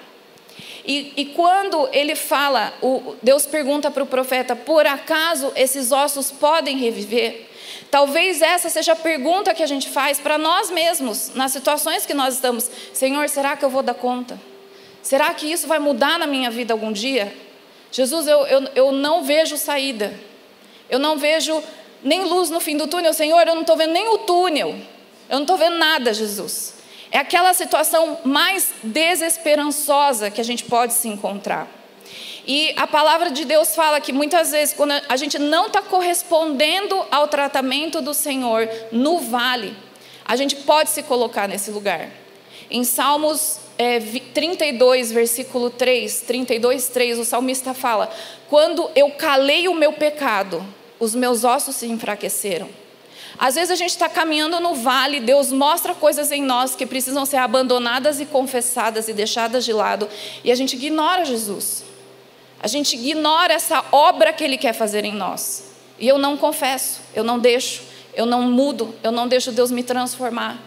E, 0.85 1.11
e 1.17 1.25
quando 1.25 1.89
ele 1.91 2.15
fala, 2.15 2.73
o, 2.81 3.17
Deus 3.21 3.45
pergunta 3.45 3.91
para 3.91 4.01
o 4.01 4.05
profeta: 4.05 4.55
por 4.55 4.87
acaso 4.87 5.51
esses 5.57 5.91
ossos 5.91 6.31
podem 6.31 6.77
reviver? 6.77 7.49
Talvez 7.91 8.41
essa 8.41 8.69
seja 8.69 8.93
a 8.93 8.95
pergunta 8.95 9.53
que 9.53 9.61
a 9.61 9.67
gente 9.67 9.89
faz 9.89 10.21
para 10.21 10.37
nós 10.37 10.71
mesmos, 10.71 11.31
nas 11.35 11.51
situações 11.51 12.05
que 12.05 12.13
nós 12.13 12.35
estamos: 12.35 12.71
Senhor, 12.93 13.27
será 13.27 13.57
que 13.57 13.65
eu 13.65 13.69
vou 13.69 13.83
dar 13.83 13.95
conta? 13.95 14.39
Será 15.01 15.33
que 15.33 15.51
isso 15.51 15.67
vai 15.67 15.79
mudar 15.79 16.17
na 16.17 16.27
minha 16.27 16.49
vida 16.49 16.73
algum 16.73 16.93
dia? 16.93 17.35
Jesus, 17.91 18.25
eu, 18.25 18.47
eu, 18.47 18.69
eu 18.73 18.91
não 18.93 19.21
vejo 19.21 19.57
saída, 19.57 20.17
eu 20.89 20.99
não 20.99 21.17
vejo 21.17 21.63
nem 22.03 22.23
luz 22.25 22.49
no 22.49 22.59
fim 22.59 22.75
do 22.75 22.87
túnel, 22.87 23.13
Senhor, 23.13 23.47
eu 23.47 23.55
não 23.55 23.61
estou 23.61 23.77
vendo 23.77 23.93
nem 23.93 24.07
o 24.09 24.19
túnel, 24.19 24.75
eu 25.29 25.35
não 25.35 25.43
estou 25.43 25.57
vendo 25.57 25.77
nada, 25.77 26.13
Jesus. 26.13 26.75
É 27.11 27.19
aquela 27.19 27.53
situação 27.53 28.19
mais 28.25 28.71
desesperançosa 28.81 30.31
que 30.31 30.41
a 30.41 30.43
gente 30.43 30.63
pode 30.65 30.93
se 30.93 31.07
encontrar. 31.07 31.67
E 32.45 32.73
a 32.75 32.85
palavra 32.85 33.31
de 33.31 33.45
Deus 33.45 33.73
fala 33.73 34.01
que 34.01 34.11
muitas 34.11 34.51
vezes, 34.51 34.73
quando 34.73 34.93
a 35.07 35.15
gente 35.15 35.39
não 35.39 35.67
está 35.67 35.81
correspondendo 35.81 37.05
ao 37.09 37.27
tratamento 37.27 38.01
do 38.01 38.13
Senhor 38.13 38.67
no 38.91 39.19
vale, 39.19 39.75
a 40.25 40.35
gente 40.35 40.55
pode 40.57 40.89
se 40.89 41.03
colocar 41.03 41.47
nesse 41.47 41.71
lugar. 41.71 42.09
Em 42.69 42.83
Salmos 42.83 43.59
é, 43.77 43.99
32, 43.99 45.11
versículo 45.11 45.69
3, 45.69 46.21
32, 46.21 46.87
3, 46.89 47.19
o 47.19 47.25
salmista 47.25 47.73
fala: 47.73 48.09
Quando 48.49 48.89
eu 48.95 49.11
calei 49.11 49.67
o 49.67 49.75
meu 49.75 49.93
pecado, 49.93 50.63
os 50.99 51.15
meus 51.15 51.43
ossos 51.43 51.75
se 51.75 51.87
enfraqueceram. 51.87 52.69
Às 53.37 53.55
vezes 53.55 53.71
a 53.71 53.75
gente 53.75 53.89
está 53.89 54.07
caminhando 54.07 54.59
no 54.59 54.75
vale, 54.75 55.19
Deus 55.19 55.51
mostra 55.51 55.95
coisas 55.95 56.31
em 56.31 56.41
nós 56.41 56.75
que 56.75 56.85
precisam 56.85 57.25
ser 57.25 57.37
abandonadas 57.37 58.19
e 58.19 58.25
confessadas 58.25 59.07
e 59.07 59.13
deixadas 59.13 59.65
de 59.65 59.73
lado, 59.73 60.07
e 60.43 60.51
a 60.51 60.55
gente 60.55 60.75
ignora 60.75 61.25
Jesus. 61.25 61.83
A 62.61 62.67
gente 62.67 62.95
ignora 62.95 63.53
essa 63.53 63.83
obra 63.91 64.31
que 64.31 64.43
Ele 64.43 64.57
quer 64.57 64.73
fazer 64.73 65.03
em 65.03 65.13
nós. 65.13 65.71
E 65.99 66.07
eu 66.07 66.17
não 66.17 66.37
confesso, 66.37 67.01
eu 67.13 67.23
não 67.23 67.37
deixo, 67.39 67.83
eu 68.15 68.25
não 68.25 68.43
mudo, 68.43 68.95
eu 69.03 69.11
não 69.11 69.27
deixo 69.27 69.51
Deus 69.51 69.71
me 69.71 69.83
transformar. 69.83 70.61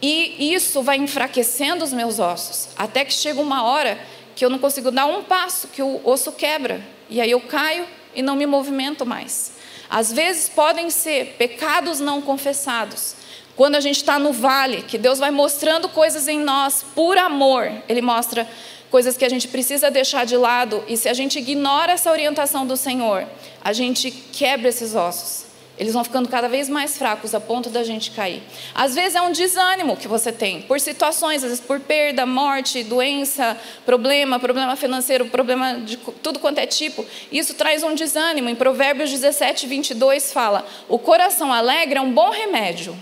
E 0.00 0.54
isso 0.54 0.82
vai 0.82 0.96
enfraquecendo 0.96 1.84
os 1.84 1.92
meus 1.92 2.18
ossos, 2.18 2.68
até 2.76 3.04
que 3.04 3.12
chega 3.12 3.40
uma 3.40 3.64
hora 3.64 3.98
que 4.34 4.44
eu 4.44 4.50
não 4.50 4.58
consigo 4.58 4.90
dar 4.90 5.06
um 5.06 5.22
passo, 5.22 5.68
que 5.68 5.82
o 5.82 6.00
osso 6.04 6.32
quebra, 6.32 6.80
e 7.08 7.20
aí 7.20 7.30
eu 7.30 7.40
caio 7.40 7.86
e 8.14 8.20
não 8.20 8.36
me 8.36 8.44
movimento 8.44 9.06
mais. 9.06 9.52
Às 9.88 10.12
vezes 10.12 10.48
podem 10.48 10.90
ser 10.90 11.36
pecados 11.38 12.00
não 12.00 12.20
confessados. 12.20 13.16
Quando 13.56 13.76
a 13.76 13.80
gente 13.80 13.96
está 13.96 14.18
no 14.18 14.32
vale, 14.32 14.82
que 14.82 14.98
Deus 14.98 15.18
vai 15.18 15.30
mostrando 15.30 15.88
coisas 15.88 16.28
em 16.28 16.38
nós 16.38 16.84
por 16.94 17.16
amor, 17.16 17.72
Ele 17.88 18.02
mostra 18.02 18.46
coisas 18.90 19.16
que 19.16 19.24
a 19.24 19.28
gente 19.30 19.48
precisa 19.48 19.90
deixar 19.90 20.26
de 20.26 20.36
lado, 20.36 20.84
e 20.86 20.96
se 20.96 21.08
a 21.08 21.14
gente 21.14 21.38
ignora 21.38 21.92
essa 21.92 22.10
orientação 22.10 22.66
do 22.66 22.76
Senhor, 22.76 23.26
a 23.64 23.72
gente 23.72 24.10
quebra 24.10 24.68
esses 24.68 24.94
ossos. 24.94 25.45
Eles 25.78 25.92
vão 25.92 26.02
ficando 26.02 26.28
cada 26.28 26.48
vez 26.48 26.68
mais 26.68 26.96
fracos 26.96 27.34
a 27.34 27.40
ponto 27.40 27.68
da 27.68 27.84
gente 27.84 28.10
cair. 28.10 28.42
Às 28.74 28.94
vezes 28.94 29.14
é 29.14 29.20
um 29.20 29.30
desânimo 29.30 29.96
que 29.96 30.08
você 30.08 30.32
tem, 30.32 30.62
por 30.62 30.80
situações, 30.80 31.44
às 31.44 31.50
vezes 31.50 31.64
por 31.64 31.78
perda, 31.80 32.24
morte, 32.24 32.82
doença, 32.82 33.58
problema, 33.84 34.38
problema 34.38 34.74
financeiro, 34.74 35.26
problema 35.26 35.74
de 35.80 35.98
tudo 36.22 36.38
quanto 36.38 36.58
é 36.58 36.66
tipo. 36.66 37.04
Isso 37.30 37.54
traz 37.54 37.82
um 37.82 37.94
desânimo. 37.94 38.48
Em 38.48 38.54
Provérbios 38.54 39.10
17, 39.10 39.66
22 39.66 40.32
fala: 40.32 40.66
O 40.88 40.98
coração 40.98 41.52
alegre 41.52 41.98
é 41.98 42.02
um 42.02 42.12
bom 42.12 42.30
remédio, 42.30 42.96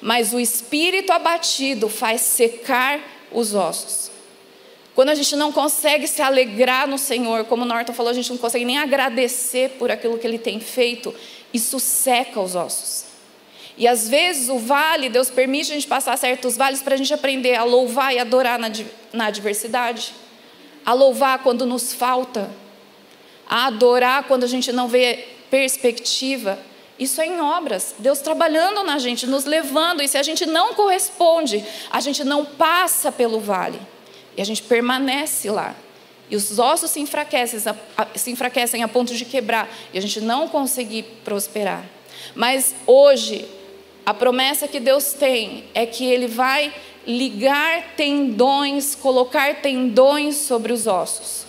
mas 0.00 0.32
o 0.32 0.40
espírito 0.40 1.12
abatido 1.12 1.88
faz 1.88 2.20
secar 2.22 2.98
os 3.30 3.54
ossos. 3.54 4.17
Quando 4.98 5.10
a 5.10 5.14
gente 5.14 5.36
não 5.36 5.52
consegue 5.52 6.08
se 6.08 6.20
alegrar 6.20 6.88
no 6.88 6.98
Senhor, 6.98 7.44
como 7.44 7.62
o 7.62 7.64
Norton 7.64 7.92
falou, 7.92 8.10
a 8.10 8.14
gente 8.14 8.30
não 8.30 8.36
consegue 8.36 8.64
nem 8.64 8.78
agradecer 8.78 9.76
por 9.78 9.92
aquilo 9.92 10.18
que 10.18 10.26
Ele 10.26 10.40
tem 10.40 10.58
feito, 10.58 11.14
isso 11.54 11.78
seca 11.78 12.40
os 12.40 12.56
ossos. 12.56 13.04
E 13.76 13.86
às 13.86 14.08
vezes 14.08 14.48
o 14.48 14.58
vale, 14.58 15.08
Deus 15.08 15.30
permite 15.30 15.70
a 15.70 15.74
gente 15.76 15.86
passar 15.86 16.18
certos 16.18 16.56
vales 16.56 16.82
para 16.82 16.94
a 16.94 16.96
gente 16.96 17.14
aprender 17.14 17.54
a 17.54 17.62
louvar 17.62 18.12
e 18.12 18.18
adorar 18.18 18.58
na, 18.58 18.72
na 19.12 19.26
adversidade, 19.26 20.12
a 20.84 20.92
louvar 20.94 21.44
quando 21.44 21.64
nos 21.64 21.92
falta, 21.92 22.50
a 23.48 23.68
adorar 23.68 24.24
quando 24.24 24.42
a 24.42 24.48
gente 24.48 24.72
não 24.72 24.88
vê 24.88 25.28
perspectiva. 25.48 26.58
Isso 26.98 27.20
é 27.20 27.26
em 27.28 27.40
obras, 27.40 27.94
Deus 28.00 28.18
trabalhando 28.18 28.82
na 28.82 28.98
gente, 28.98 29.28
nos 29.28 29.44
levando, 29.44 30.02
e 30.02 30.08
se 30.08 30.18
a 30.18 30.24
gente 30.24 30.44
não 30.44 30.74
corresponde, 30.74 31.64
a 31.88 32.00
gente 32.00 32.24
não 32.24 32.44
passa 32.44 33.12
pelo 33.12 33.38
vale, 33.38 33.78
e 34.38 34.40
a 34.40 34.44
gente 34.44 34.62
permanece 34.62 35.50
lá. 35.50 35.74
E 36.30 36.36
os 36.36 36.60
ossos 36.60 36.92
se 36.92 37.00
enfraquecem, 37.00 37.58
se 38.14 38.30
enfraquecem 38.30 38.84
a 38.84 38.88
ponto 38.88 39.12
de 39.12 39.24
quebrar 39.24 39.68
e 39.92 39.98
a 39.98 40.00
gente 40.00 40.20
não 40.20 40.46
conseguir 40.46 41.02
prosperar. 41.24 41.84
Mas 42.36 42.72
hoje, 42.86 43.48
a 44.06 44.14
promessa 44.14 44.68
que 44.68 44.78
Deus 44.78 45.12
tem 45.12 45.64
é 45.74 45.84
que 45.84 46.04
Ele 46.04 46.28
vai 46.28 46.72
ligar 47.04 47.94
tendões, 47.96 48.94
colocar 48.94 49.56
tendões 49.56 50.36
sobre 50.36 50.72
os 50.72 50.86
ossos. 50.86 51.42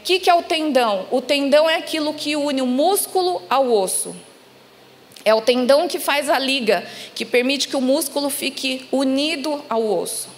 O 0.00 0.02
que, 0.02 0.18
que 0.18 0.30
é 0.30 0.34
o 0.34 0.42
tendão? 0.42 1.06
O 1.12 1.20
tendão 1.20 1.70
é 1.70 1.76
aquilo 1.76 2.12
que 2.12 2.34
une 2.34 2.60
o 2.60 2.66
músculo 2.66 3.40
ao 3.48 3.70
osso. 3.70 4.16
É 5.24 5.32
o 5.32 5.42
tendão 5.42 5.86
que 5.86 6.00
faz 6.00 6.28
a 6.28 6.38
liga, 6.38 6.84
que 7.14 7.24
permite 7.24 7.68
que 7.68 7.76
o 7.76 7.80
músculo 7.80 8.30
fique 8.30 8.88
unido 8.90 9.62
ao 9.68 9.86
osso. 9.86 10.29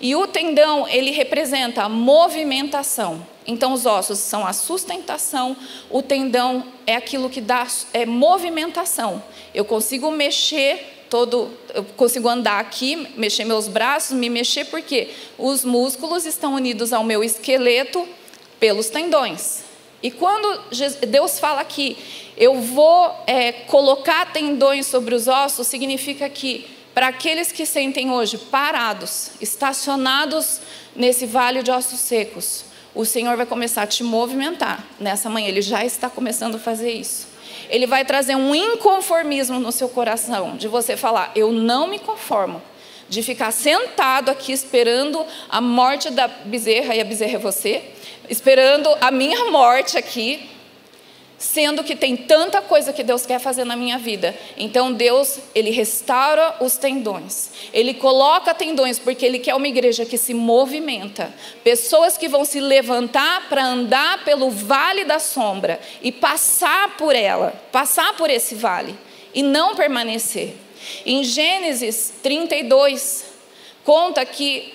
E 0.00 0.14
o 0.14 0.26
tendão, 0.26 0.86
ele 0.88 1.10
representa 1.10 1.82
a 1.82 1.88
movimentação. 1.88 3.26
Então, 3.46 3.72
os 3.72 3.86
ossos 3.86 4.18
são 4.18 4.46
a 4.46 4.52
sustentação, 4.52 5.56
o 5.88 6.02
tendão 6.02 6.64
é 6.86 6.96
aquilo 6.96 7.30
que 7.30 7.40
dá 7.40 7.66
é 7.92 8.04
movimentação. 8.04 9.22
Eu 9.54 9.64
consigo 9.64 10.10
mexer 10.10 11.06
todo, 11.08 11.50
eu 11.72 11.84
consigo 11.96 12.28
andar 12.28 12.58
aqui, 12.58 13.08
mexer 13.16 13.44
meus 13.44 13.68
braços, 13.68 14.16
me 14.16 14.28
mexer 14.28 14.64
porque 14.66 15.10
os 15.38 15.64
músculos 15.64 16.26
estão 16.26 16.54
unidos 16.54 16.92
ao 16.92 17.04
meu 17.04 17.22
esqueleto 17.22 18.06
pelos 18.58 18.90
tendões. 18.90 19.64
E 20.02 20.10
quando 20.10 20.60
Deus 21.08 21.38
fala 21.38 21.60
aqui, 21.60 21.96
eu 22.36 22.60
vou 22.60 23.10
é, 23.26 23.52
colocar 23.52 24.32
tendões 24.32 24.86
sobre 24.86 25.14
os 25.14 25.26
ossos, 25.26 25.66
significa 25.66 26.28
que 26.28 26.66
para 26.96 27.08
aqueles 27.08 27.52
que 27.52 27.66
sentem 27.66 28.10
hoje 28.10 28.38
parados, 28.38 29.32
estacionados 29.38 30.62
nesse 30.94 31.26
vale 31.26 31.62
de 31.62 31.70
ossos 31.70 32.00
secos, 32.00 32.64
o 32.94 33.04
Senhor 33.04 33.36
vai 33.36 33.44
começar 33.44 33.82
a 33.82 33.86
te 33.86 34.02
movimentar 34.02 34.82
nessa 34.98 35.28
manhã. 35.28 35.48
Ele 35.48 35.60
já 35.60 35.84
está 35.84 36.08
começando 36.08 36.54
a 36.54 36.58
fazer 36.58 36.90
isso. 36.90 37.28
Ele 37.68 37.86
vai 37.86 38.02
trazer 38.02 38.34
um 38.34 38.54
inconformismo 38.54 39.60
no 39.60 39.70
seu 39.72 39.90
coração, 39.90 40.56
de 40.56 40.68
você 40.68 40.96
falar: 40.96 41.32
Eu 41.34 41.52
não 41.52 41.86
me 41.86 41.98
conformo. 41.98 42.62
De 43.10 43.22
ficar 43.22 43.50
sentado 43.50 44.30
aqui 44.30 44.50
esperando 44.50 45.22
a 45.50 45.60
morte 45.60 46.08
da 46.08 46.26
bezerra, 46.26 46.96
e 46.96 47.00
a 47.02 47.04
bezerra 47.04 47.34
é 47.34 47.38
você, 47.38 47.84
esperando 48.30 48.88
a 49.02 49.10
minha 49.10 49.50
morte 49.50 49.98
aqui, 49.98 50.48
sendo 51.38 51.84
que 51.84 51.94
tem 51.94 52.16
tanta 52.16 52.62
coisa 52.62 52.92
que 52.92 53.02
Deus 53.02 53.26
quer 53.26 53.38
fazer 53.38 53.64
na 53.64 53.76
minha 53.76 53.98
vida. 53.98 54.34
Então 54.56 54.92
Deus, 54.92 55.38
ele 55.54 55.70
restaura 55.70 56.56
os 56.60 56.76
tendões. 56.76 57.50
Ele 57.72 57.94
coloca 57.94 58.54
tendões 58.54 58.98
porque 58.98 59.24
ele 59.26 59.38
quer 59.38 59.54
uma 59.54 59.68
igreja 59.68 60.06
que 60.06 60.16
se 60.16 60.32
movimenta, 60.32 61.32
pessoas 61.62 62.16
que 62.16 62.28
vão 62.28 62.44
se 62.44 62.60
levantar 62.60 63.48
para 63.48 63.64
andar 63.64 64.24
pelo 64.24 64.50
vale 64.50 65.04
da 65.04 65.18
sombra 65.18 65.80
e 66.02 66.10
passar 66.10 66.96
por 66.96 67.14
ela, 67.14 67.52
passar 67.70 68.14
por 68.16 68.30
esse 68.30 68.54
vale 68.54 68.96
e 69.34 69.42
não 69.42 69.74
permanecer. 69.74 70.54
Em 71.04 71.22
Gênesis 71.22 72.14
32 72.22 73.24
conta 73.84 74.24
que 74.24 74.74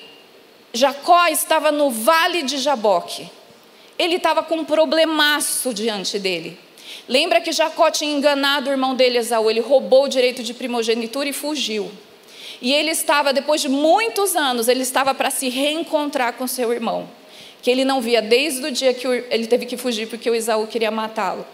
Jacó 0.73 1.27
estava 1.27 1.71
no 1.71 1.89
vale 1.89 2.43
de 2.43 2.57
Jaboque 2.57 3.29
ele 4.01 4.15
estava 4.15 4.41
com 4.41 4.55
um 4.55 4.65
problemaço 4.65 5.73
diante 5.73 6.17
dele. 6.17 6.57
Lembra 7.07 7.41
que 7.41 7.51
Jacó 7.51 7.91
tinha 7.91 8.11
enganado 8.11 8.69
o 8.69 8.73
irmão 8.73 8.95
dele, 8.95 9.17
Esaú, 9.17 9.49
ele 9.49 9.59
roubou 9.59 10.05
o 10.05 10.07
direito 10.07 10.43
de 10.43 10.53
primogenitura 10.53 11.29
e 11.29 11.33
fugiu. 11.33 11.91
E 12.61 12.73
ele 12.73 12.91
estava, 12.91 13.33
depois 13.33 13.61
de 13.61 13.69
muitos 13.69 14.35
anos, 14.35 14.67
ele 14.67 14.81
estava 14.81 15.13
para 15.13 15.29
se 15.29 15.49
reencontrar 15.49 16.33
com 16.33 16.47
seu 16.47 16.71
irmão. 16.71 17.09
que 17.61 17.69
ele 17.69 17.85
não 17.85 18.01
via 18.01 18.21
desde 18.23 18.65
o 18.65 18.71
dia 18.71 18.91
que 18.91 19.05
ele 19.05 19.45
teve 19.45 19.67
que 19.67 19.77
fugir 19.77 20.07
porque 20.07 20.27
o 20.29 20.33
Isaú 20.33 20.65
queria 20.65 20.89
matá-lo. 20.89 21.45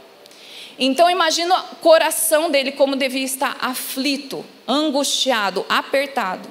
Então 0.79 1.09
imagina 1.09 1.53
o 1.73 1.75
coração 1.77 2.49
dele 2.49 2.71
como 2.71 2.95
devia 2.95 3.25
estar 3.25 3.57
aflito, 3.59 4.45
angustiado, 4.67 5.65
apertado. 5.67 6.47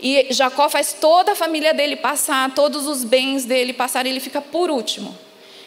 E 0.00 0.28
Jacó 0.30 0.68
faz 0.68 0.92
toda 0.92 1.32
a 1.32 1.34
família 1.34 1.74
dele 1.74 1.96
passar, 1.96 2.54
todos 2.54 2.86
os 2.86 3.02
bens 3.02 3.44
dele 3.44 3.72
passar, 3.72 4.06
e 4.06 4.10
ele 4.10 4.20
fica 4.20 4.40
por 4.40 4.70
último. 4.70 5.16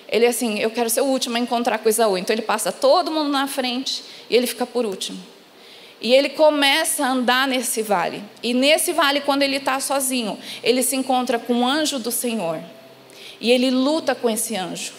Ele 0.07 0.25
é 0.25 0.29
assim, 0.29 0.59
eu 0.59 0.69
quero 0.69 0.89
ser 0.89 1.01
o 1.01 1.05
último 1.05 1.37
a 1.37 1.39
encontrar 1.39 1.77
com 1.79 1.87
Isaú. 1.87 2.17
Então 2.17 2.33
ele 2.33 2.41
passa 2.41 2.71
todo 2.71 3.11
mundo 3.11 3.29
na 3.29 3.47
frente 3.47 4.03
e 4.29 4.35
ele 4.35 4.45
fica 4.45 4.65
por 4.65 4.85
último. 4.85 5.17
E 6.01 6.13
ele 6.13 6.29
começa 6.29 7.05
a 7.05 7.11
andar 7.11 7.47
nesse 7.47 7.81
vale. 7.81 8.23
E 8.41 8.53
nesse 8.53 8.91
vale, 8.91 9.21
quando 9.21 9.43
ele 9.43 9.57
está 9.57 9.79
sozinho, 9.79 10.37
ele 10.63 10.83
se 10.83 10.95
encontra 10.95 11.39
com 11.39 11.61
o 11.61 11.65
anjo 11.65 11.99
do 11.99 12.11
Senhor. 12.11 12.59
E 13.39 13.51
ele 13.51 13.71
luta 13.71 14.13
com 14.13 14.29
esse 14.29 14.55
anjo. 14.55 14.93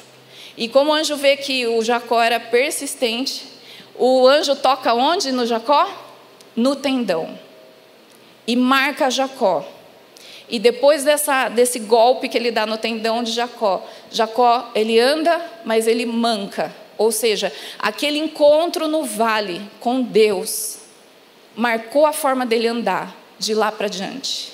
E 0.57 0.69
como 0.69 0.91
o 0.91 0.95
anjo 0.95 1.17
vê 1.17 1.37
que 1.37 1.67
o 1.67 1.83
Jacó 1.83 2.23
era 2.23 2.39
persistente, 2.39 3.43
o 3.97 4.27
anjo 4.27 4.55
toca 4.57 4.95
onde 4.95 5.33
no 5.33 5.45
Jacó? 5.45 5.91
No 6.55 6.77
tendão. 6.77 7.39
E 8.47 8.57
marca 8.57 9.11
Jacó. 9.11 9.65
E 10.49 10.59
depois 10.59 11.05
dessa, 11.05 11.49
desse 11.49 11.79
golpe 11.79 12.29
que 12.29 12.37
ele 12.37 12.51
dá 12.51 12.67
no 12.67 12.77
tendão 12.77 13.23
de 13.23 13.33
Jacó, 13.33 13.87
Jacó 14.11 14.71
ele 14.75 14.99
anda, 14.99 15.41
mas 15.65 15.87
ele 15.87 16.05
manca. 16.05 16.75
Ou 16.99 17.11
seja, 17.11 17.53
aquele 17.79 18.19
encontro 18.19 18.87
no 18.87 19.05
vale 19.05 19.63
com 19.81 20.03
Deus 20.03 20.83
marcou 21.57 22.07
a 22.07 22.13
forma 22.13 22.47
dele 22.47 22.69
andar 22.69 23.15
de 23.39 23.55
lá 23.55 23.71
para 23.71 23.89
diante. 23.89 24.53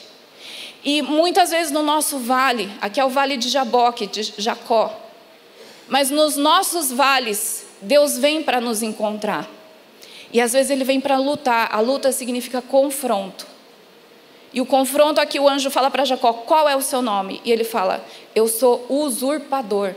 E 0.85 1.03
muitas 1.03 1.51
vezes 1.51 1.73
no 1.73 1.83
nosso 1.83 2.19
vale, 2.19 2.71
aqui 2.81 3.01
é 3.01 3.05
o 3.05 3.09
vale 3.09 3.37
de 3.37 3.49
Jaboque, 3.49 4.07
de 4.07 4.33
Jacó, 4.39 4.97
mas 5.89 6.11
nos 6.11 6.37
nossos 6.37 6.93
vales, 6.93 7.67
Deus 7.81 8.19
vem 8.19 8.43
para 8.43 8.61
nos 8.61 8.83
encontrar. 8.83 9.49
E 10.33 10.41
às 10.41 10.53
vezes 10.53 10.71
ele 10.71 10.85
vem 10.85 11.01
para 11.01 11.17
lutar. 11.17 11.69
A 11.73 11.81
luta 11.81 12.13
significa 12.13 12.61
confronto. 12.61 13.47
E 14.59 14.61
o 14.61 14.67
confronto 14.67 15.21
aqui 15.21 15.39
o 15.39 15.49
anjo 15.49 15.71
fala 15.71 15.89
para 15.89 16.05
Jacó: 16.05 16.33
"Qual 16.33 16.69
é 16.69 16.75
o 16.75 16.83
seu 16.83 17.01
nome?" 17.01 17.41
E 17.45 17.53
ele 17.53 17.63
fala: 17.63 18.05
"Eu 18.35 18.49
sou 18.49 18.85
usurpador. 18.89 19.95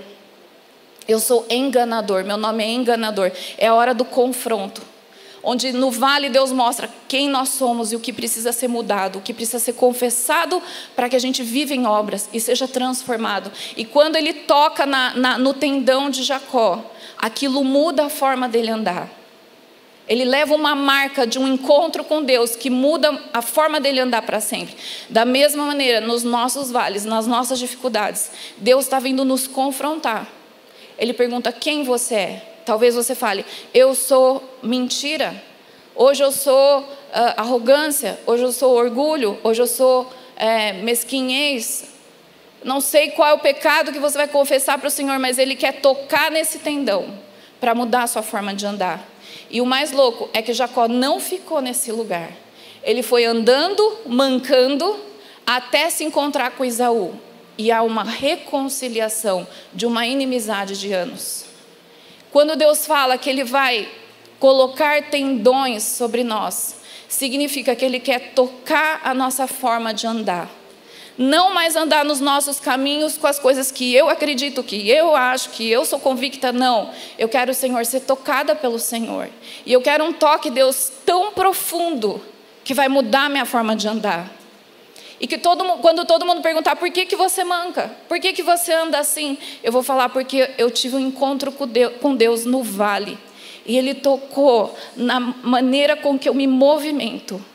Eu 1.07 1.19
sou 1.19 1.47
enganador. 1.49 2.23
Meu 2.23 2.37
nome 2.37 2.63
é 2.63 2.67
enganador." 2.67 3.31
É 3.57 3.65
a 3.65 3.73
hora 3.73 3.91
do 3.91 4.05
confronto 4.05 4.83
onde 5.43 5.71
no 5.71 5.89
vale 5.89 6.29
Deus 6.29 6.51
mostra 6.51 6.87
quem 7.07 7.27
nós 7.27 7.49
somos 7.49 7.91
e 7.91 7.95
o 7.95 7.99
que 7.99 8.13
precisa 8.13 8.51
ser 8.51 8.67
mudado, 8.67 9.17
o 9.17 9.21
que 9.23 9.33
precisa 9.33 9.57
ser 9.57 9.73
confessado 9.73 10.61
para 10.95 11.09
que 11.09 11.15
a 11.15 11.19
gente 11.19 11.41
viva 11.41 11.73
em 11.73 11.87
obras 11.87 12.29
e 12.31 12.39
seja 12.39 12.67
transformado. 12.67 13.51
E 13.75 13.83
quando 13.83 14.15
ele 14.15 14.31
toca 14.31 14.85
na, 14.85 15.15
na, 15.15 15.37
no 15.39 15.55
tendão 15.55 16.11
de 16.11 16.21
Jacó, 16.21 16.85
aquilo 17.17 17.63
muda 17.63 18.05
a 18.05 18.09
forma 18.09 18.47
dele 18.47 18.69
andar. 18.69 19.20
Ele 20.11 20.25
leva 20.25 20.53
uma 20.53 20.75
marca 20.75 21.25
de 21.25 21.39
um 21.39 21.47
encontro 21.47 22.03
com 22.03 22.21
Deus 22.21 22.53
que 22.53 22.69
muda 22.69 23.17
a 23.31 23.41
forma 23.41 23.79
dele 23.79 24.01
andar 24.01 24.21
para 24.23 24.41
sempre. 24.41 24.75
Da 25.07 25.23
mesma 25.23 25.63
maneira, 25.63 26.01
nos 26.01 26.21
nossos 26.21 26.69
vales, 26.69 27.05
nas 27.05 27.25
nossas 27.25 27.57
dificuldades, 27.57 28.29
Deus 28.57 28.83
está 28.83 28.99
vindo 28.99 29.23
nos 29.23 29.47
confrontar. 29.47 30.27
Ele 30.99 31.13
pergunta: 31.13 31.49
quem 31.53 31.85
você 31.85 32.15
é? 32.15 32.45
Talvez 32.65 32.93
você 32.93 33.15
fale, 33.15 33.45
eu 33.73 33.95
sou 33.95 34.43
mentira, 34.61 35.33
hoje 35.95 36.21
eu 36.21 36.31
sou 36.33 36.81
uh, 36.81 36.85
arrogância, 37.37 38.19
hoje 38.27 38.43
eu 38.43 38.51
sou 38.51 38.75
orgulho, 38.75 39.39
hoje 39.45 39.61
eu 39.61 39.67
sou 39.67 40.11
é, 40.35 40.73
mesquinhez. 40.73 41.85
Não 42.65 42.81
sei 42.81 43.11
qual 43.11 43.29
é 43.29 43.33
o 43.33 43.39
pecado 43.39 43.93
que 43.93 43.99
você 43.99 44.17
vai 44.17 44.27
confessar 44.27 44.77
para 44.77 44.89
o 44.89 44.91
Senhor, 44.91 45.17
mas 45.19 45.37
Ele 45.37 45.55
quer 45.55 45.79
tocar 45.79 46.29
nesse 46.29 46.59
tendão 46.59 47.17
para 47.61 47.73
mudar 47.73 48.03
a 48.03 48.07
sua 48.07 48.21
forma 48.21 48.53
de 48.53 48.65
andar. 48.65 49.10
E 49.49 49.61
o 49.61 49.65
mais 49.65 49.91
louco 49.91 50.29
é 50.33 50.41
que 50.41 50.53
Jacó 50.53 50.87
não 50.87 51.19
ficou 51.19 51.61
nesse 51.61 51.91
lugar. 51.91 52.31
Ele 52.83 53.03
foi 53.03 53.25
andando, 53.25 53.97
mancando, 54.05 54.99
até 55.45 55.89
se 55.89 56.03
encontrar 56.03 56.51
com 56.51 56.65
Isaú. 56.65 57.13
E 57.57 57.71
há 57.71 57.81
uma 57.83 58.03
reconciliação 58.03 59.47
de 59.73 59.85
uma 59.85 60.07
inimizade 60.07 60.79
de 60.79 60.91
anos. 60.93 61.45
Quando 62.31 62.55
Deus 62.55 62.85
fala 62.85 63.17
que 63.17 63.29
Ele 63.29 63.43
vai 63.43 63.87
colocar 64.39 65.09
tendões 65.09 65.83
sobre 65.83 66.23
nós, 66.23 66.77
significa 67.07 67.75
que 67.75 67.85
Ele 67.85 67.99
quer 67.99 68.33
tocar 68.33 69.01
a 69.03 69.13
nossa 69.13 69.45
forma 69.47 69.93
de 69.93 70.07
andar. 70.07 70.60
Não 71.21 71.53
mais 71.53 71.75
andar 71.75 72.03
nos 72.03 72.19
nossos 72.19 72.59
caminhos 72.59 73.15
com 73.15 73.27
as 73.27 73.37
coisas 73.37 73.71
que 73.71 73.93
eu 73.93 74.09
acredito, 74.09 74.63
que 74.63 74.89
eu 74.89 75.15
acho, 75.15 75.51
que 75.51 75.69
eu 75.69 75.85
sou 75.85 75.99
convicta, 75.99 76.51
não. 76.51 76.89
Eu 77.15 77.29
quero, 77.29 77.53
Senhor, 77.53 77.85
ser 77.85 77.99
tocada 77.99 78.55
pelo 78.55 78.79
Senhor. 78.79 79.29
E 79.63 79.71
eu 79.71 79.81
quero 79.81 80.03
um 80.03 80.11
toque, 80.11 80.49
Deus, 80.49 80.91
tão 81.05 81.31
profundo 81.31 82.19
que 82.63 82.73
vai 82.73 82.87
mudar 82.87 83.29
minha 83.29 83.45
forma 83.45 83.75
de 83.75 83.87
andar. 83.87 84.31
E 85.19 85.27
que 85.27 85.37
todo, 85.37 85.63
quando 85.77 86.05
todo 86.05 86.25
mundo 86.25 86.41
perguntar 86.41 86.75
por 86.75 86.89
que, 86.89 87.05
que 87.05 87.15
você 87.15 87.43
manca, 87.43 87.95
por 88.09 88.19
que, 88.19 88.33
que 88.33 88.41
você 88.41 88.73
anda 88.73 88.97
assim, 88.97 89.37
eu 89.63 89.71
vou 89.71 89.83
falar 89.83 90.09
porque 90.09 90.49
eu 90.57 90.71
tive 90.71 90.95
um 90.95 90.99
encontro 90.99 91.51
com 91.51 91.67
Deus, 91.67 91.93
com 92.01 92.15
Deus 92.15 92.45
no 92.45 92.63
vale. 92.63 93.15
E 93.63 93.77
Ele 93.77 93.93
tocou 93.93 94.75
na 94.95 95.19
maneira 95.19 95.95
com 95.95 96.17
que 96.17 96.27
eu 96.27 96.33
me 96.33 96.47
movimento. 96.47 97.50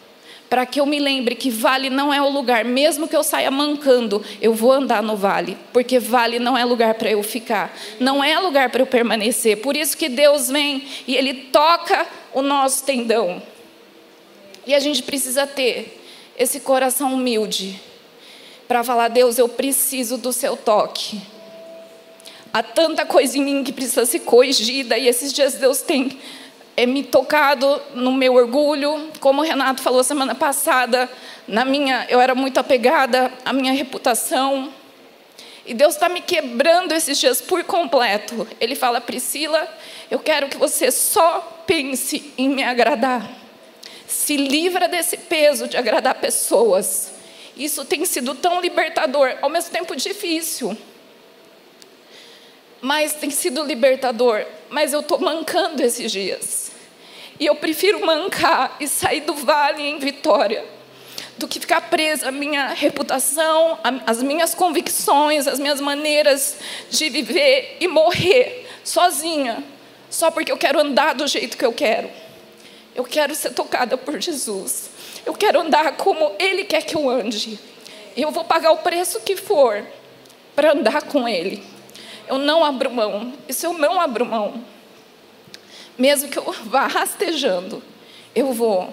Para 0.49 0.65
que 0.65 0.81
eu 0.81 0.87
me 0.87 1.01
lembre 1.01 1.35
que 1.35 1.51
vale 1.51 1.91
não 1.91 2.15
é 2.15 2.23
o 2.23 2.29
lugar, 2.29 2.65
mesmo 2.65 3.09
que 3.09 3.17
eu 3.17 3.25
saia 3.25 3.51
mancando, 3.51 4.25
eu 4.41 4.55
vou 4.55 4.71
andar 4.71 5.03
no 5.03 5.17
vale, 5.17 5.57
porque 5.73 5.99
vale 5.99 6.39
não 6.39 6.57
é 6.57 6.65
lugar 6.65 6.95
para 6.95 7.11
eu 7.11 7.23
ficar, 7.23 7.77
não 7.99 8.23
é 8.23 8.39
lugar 8.39 8.71
para 8.71 8.83
eu 8.83 8.87
permanecer. 8.87 9.57
Por 9.57 9.77
isso 9.77 9.97
que 9.97 10.09
Deus 10.09 10.49
vem 10.49 10.87
e 11.07 11.17
Ele 11.17 11.35
toca 11.35 12.07
o 12.33 12.43
nosso 12.43 12.85
tendão. 12.85 13.43
E 14.67 14.75
a 14.75 14.79
gente 14.79 15.03
precisa 15.03 15.47
ter 15.47 16.03
esse 16.39 16.61
coração 16.61 17.15
humilde 17.15 17.81
para 18.69 18.85
falar: 18.85 19.09
Deus, 19.09 19.39
eu 19.39 19.49
preciso 19.49 20.17
do 20.17 20.33
seu 20.33 20.57
toque. 20.57 21.21
Há 22.53 22.63
tanta 22.63 23.05
coisa 23.05 23.37
em 23.37 23.43
mim 23.43 23.65
que 23.65 23.73
precisa 23.73 24.07
ser 24.07 24.21
corrigida, 24.21 24.97
e 24.97 25.09
esses 25.09 25.33
dias 25.33 25.55
Deus 25.55 25.83
tem 25.83 26.19
é, 26.77 26.87
me 26.87 27.03
tocado 27.03 27.81
no 27.95 28.13
meu 28.13 28.35
orgulho, 28.35 29.11
como 29.21 29.41
o 29.41 29.45
Renato 29.45 29.83
falou 29.83 30.05
semana 30.05 30.35
passada, 30.35 31.11
na 31.49 31.65
minha, 31.65 32.07
eu 32.09 32.21
era 32.21 32.35
muito 32.35 32.59
apegada 32.59 33.33
à 33.45 33.53
minha 33.53 33.73
reputação. 33.73 34.73
E 35.65 35.75
Deus 35.75 35.95
está 35.95 36.09
me 36.09 36.21
quebrando 36.21 36.93
esses 36.93 37.19
dias 37.19 37.41
por 37.41 37.65
completo. 37.65 38.47
Ele 38.61 38.75
fala, 38.75 39.01
Priscila, 39.01 39.67
eu 40.11 40.19
quero 40.19 40.49
que 40.49 40.57
você 40.57 40.93
só 40.93 41.65
pense 41.67 42.33
em 42.39 42.49
me 42.49 42.63
agradar 42.63 43.47
se 44.07 44.37
livra 44.37 44.89
desse 44.89 45.17
peso 45.17 45.67
de 45.67 45.77
agradar 45.77 46.15
pessoas. 46.15 47.13
Isso 47.57 47.85
tem 47.85 48.05
sido 48.05 48.35
tão 48.35 48.61
libertador, 48.61 49.37
ao 49.43 49.49
mesmo 49.49 49.71
tempo 49.71 49.97
difícil. 49.97 50.77
Mas 52.81 53.15
tem 53.15 53.31
sido 53.31 53.65
libertador. 53.65 54.45
Mas 54.69 54.93
eu 54.93 55.01
estou 55.01 55.19
mancando 55.19 55.83
esses 55.83 56.13
dias. 56.13 56.66
E 57.39 57.47
eu 57.47 57.55
prefiro 57.55 58.05
mancar 58.05 58.77
e 58.81 58.89
sair 58.89 59.21
do 59.21 59.35
vale 59.35 59.83
em 59.83 59.99
vitória 59.99 60.65
do 61.39 61.47
que 61.47 61.61
ficar 61.61 61.83
presa 61.83 62.29
à 62.29 62.33
minha 62.33 62.69
reputação, 62.69 63.79
às 64.07 64.23
minhas 64.23 64.55
convicções, 64.55 65.47
às 65.47 65.59
minhas 65.59 65.81
maneiras 65.81 66.57
de 66.91 67.11
viver 67.11 67.77
e 67.81 67.87
morrer 67.87 68.67
sozinha, 68.83 69.63
só 70.09 70.31
porque 70.31 70.51
eu 70.51 70.57
quero 70.57 70.81
andar 70.81 71.15
do 71.15 71.27
jeito 71.27 71.57
que 71.57 71.65
eu 71.65 71.73
quero. 71.73 72.09
Eu 72.95 73.05
quero 73.05 73.35
ser 73.35 73.51
tocada 73.51 73.99
por 73.99 74.19
Jesus. 74.19 74.89
Eu 75.27 75.35
quero 75.35 75.61
andar 75.61 75.97
como 75.97 76.33
Ele 76.39 76.65
quer 76.65 76.83
que 76.83 76.97
eu 76.97 77.11
ande. 77.11 77.59
Eu 78.17 78.31
vou 78.31 78.45
pagar 78.45 78.71
o 78.71 78.79
preço 78.79 79.21
que 79.21 79.37
for 79.37 79.85
para 80.55 80.73
andar 80.73 81.03
com 81.03 81.29
Ele. 81.29 81.63
Eu 82.27 82.39
não 82.39 82.65
abro 82.65 82.91
mão. 82.91 83.35
Isso 83.47 83.67
eu 83.67 83.75
não 83.75 84.01
abro 84.01 84.25
mão. 84.25 84.65
Mesmo 85.99 86.29
que 86.29 86.39
eu 86.39 86.53
vá 86.67 86.87
rastejando, 86.87 87.83
eu 88.35 88.53
vou. 88.53 88.93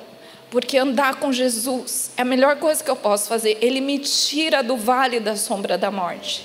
Porque 0.49 0.77
andar 0.77 1.15
com 1.15 1.33
Jesus 1.33 2.11
é 2.15 2.21
a 2.21 2.25
melhor 2.25 2.57
coisa 2.57 2.83
que 2.83 2.89
eu 2.89 2.95
posso 2.95 3.27
fazer. 3.27 3.57
Ele 3.59 3.81
me 3.81 3.97
tira 3.97 4.61
do 4.61 4.77
vale 4.77 5.19
da 5.19 5.35
sombra 5.35 5.77
da 5.77 5.89
morte. 5.89 6.43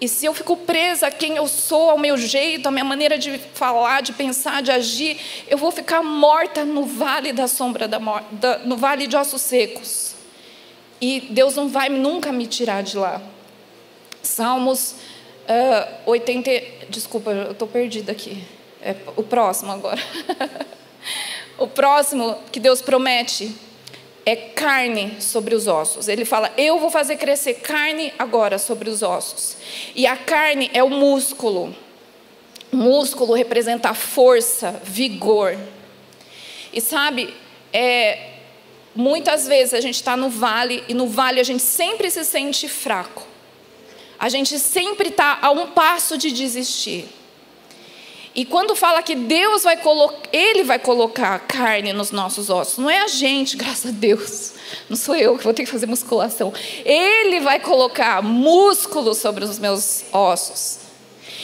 E 0.00 0.08
se 0.08 0.26
eu 0.26 0.34
fico 0.34 0.56
presa 0.56 1.06
a 1.06 1.10
quem 1.10 1.36
eu 1.36 1.46
sou, 1.46 1.90
ao 1.90 1.98
meu 1.98 2.16
jeito, 2.16 2.66
à 2.66 2.70
minha 2.70 2.84
maneira 2.84 3.16
de 3.16 3.38
falar, 3.38 4.02
de 4.02 4.12
pensar, 4.12 4.62
de 4.62 4.70
agir, 4.70 5.18
eu 5.48 5.56
vou 5.56 5.70
ficar 5.70 6.02
morta 6.02 6.64
no 6.64 6.84
vale 6.84 7.32
da 7.32 7.46
sombra 7.46 7.86
da 7.86 8.00
morte, 8.00 8.26
no 8.64 8.76
vale 8.76 9.06
de 9.06 9.16
ossos 9.16 9.40
secos. 9.40 10.14
E 11.00 11.20
Deus 11.30 11.54
não 11.54 11.68
vai 11.68 11.88
nunca 11.88 12.32
me 12.32 12.46
tirar 12.46 12.82
de 12.82 12.96
lá. 12.96 13.22
Salmos 14.22 14.96
uh, 15.44 16.10
80. 16.10 16.50
Desculpa, 16.88 17.30
eu 17.30 17.52
estou 17.52 17.68
perdida 17.68 18.12
aqui. 18.12 18.42
É 18.84 18.94
o 19.16 19.22
próximo 19.22 19.72
agora. 19.72 20.00
o 21.56 21.66
próximo 21.66 22.36
que 22.52 22.60
Deus 22.60 22.82
promete 22.82 23.50
é 24.26 24.36
carne 24.36 25.22
sobre 25.22 25.54
os 25.54 25.66
ossos. 25.66 26.06
Ele 26.06 26.26
fala: 26.26 26.52
Eu 26.58 26.78
vou 26.78 26.90
fazer 26.90 27.16
crescer 27.16 27.54
carne 27.54 28.12
agora 28.18 28.58
sobre 28.58 28.90
os 28.90 29.02
ossos. 29.02 29.56
E 29.94 30.06
a 30.06 30.18
carne 30.18 30.70
é 30.74 30.84
o 30.84 30.90
músculo. 30.90 31.74
O 32.70 32.76
músculo 32.76 33.32
representa 33.32 33.94
força, 33.94 34.78
vigor. 34.84 35.56
E 36.70 36.78
sabe, 36.78 37.32
é, 37.72 38.32
muitas 38.94 39.48
vezes 39.48 39.72
a 39.72 39.80
gente 39.80 39.94
está 39.94 40.14
no 40.14 40.28
vale 40.28 40.84
e 40.88 40.92
no 40.92 41.06
vale 41.06 41.40
a 41.40 41.44
gente 41.44 41.62
sempre 41.62 42.10
se 42.10 42.22
sente 42.22 42.68
fraco. 42.68 43.26
A 44.18 44.28
gente 44.28 44.58
sempre 44.58 45.08
está 45.08 45.38
a 45.40 45.50
um 45.50 45.68
passo 45.68 46.18
de 46.18 46.30
desistir. 46.30 47.08
E 48.34 48.44
quando 48.44 48.74
fala 48.74 49.00
que 49.00 49.14
Deus 49.14 49.62
vai 49.62 49.76
colocar, 49.76 50.28
Ele 50.32 50.64
vai 50.64 50.78
colocar 50.78 51.38
carne 51.40 51.92
nos 51.92 52.10
nossos 52.10 52.50
ossos, 52.50 52.78
não 52.78 52.90
é 52.90 53.02
a 53.02 53.08
gente, 53.08 53.56
graças 53.56 53.92
a 53.92 53.94
Deus. 53.94 54.54
Não 54.90 54.96
sou 54.96 55.14
eu 55.14 55.38
que 55.38 55.44
vou 55.44 55.54
ter 55.54 55.64
que 55.64 55.70
fazer 55.70 55.86
musculação. 55.86 56.52
Ele 56.84 57.40
vai 57.40 57.60
colocar 57.60 58.20
músculo 58.22 59.14
sobre 59.14 59.44
os 59.44 59.58
meus 59.58 60.04
ossos. 60.12 60.78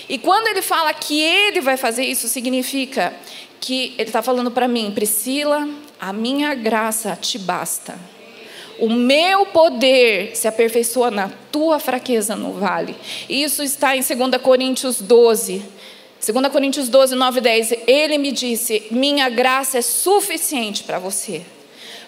E 0.08 0.18
quando 0.18 0.48
ele 0.48 0.62
fala 0.62 0.92
que 0.92 1.20
ele 1.20 1.60
vai 1.60 1.76
fazer 1.76 2.04
isso, 2.04 2.26
significa 2.26 3.14
que 3.60 3.94
ele 3.96 4.08
está 4.08 4.22
falando 4.22 4.50
para 4.50 4.66
mim, 4.66 4.90
Priscila, 4.92 5.68
a 6.00 6.12
minha 6.12 6.54
graça 6.54 7.14
te 7.14 7.38
basta. 7.38 7.96
O 8.80 8.88
meu 8.88 9.46
poder 9.46 10.34
se 10.34 10.48
aperfeiçoa 10.48 11.10
na 11.10 11.30
tua 11.52 11.78
fraqueza 11.78 12.34
no 12.34 12.54
vale. 12.54 12.96
Isso 13.28 13.62
está 13.62 13.94
em 13.94 14.00
2 14.00 14.42
Coríntios 14.42 15.00
12. 15.00 15.62
2 16.24 16.48
Coríntios 16.52 16.88
12, 16.88 17.14
9 17.14 17.38
e 17.38 17.42
10. 17.42 17.72
Ele 17.86 18.18
me 18.18 18.30
disse: 18.32 18.86
Minha 18.90 19.28
graça 19.28 19.78
é 19.78 19.82
suficiente 19.82 20.84
para 20.84 20.98
você 20.98 21.42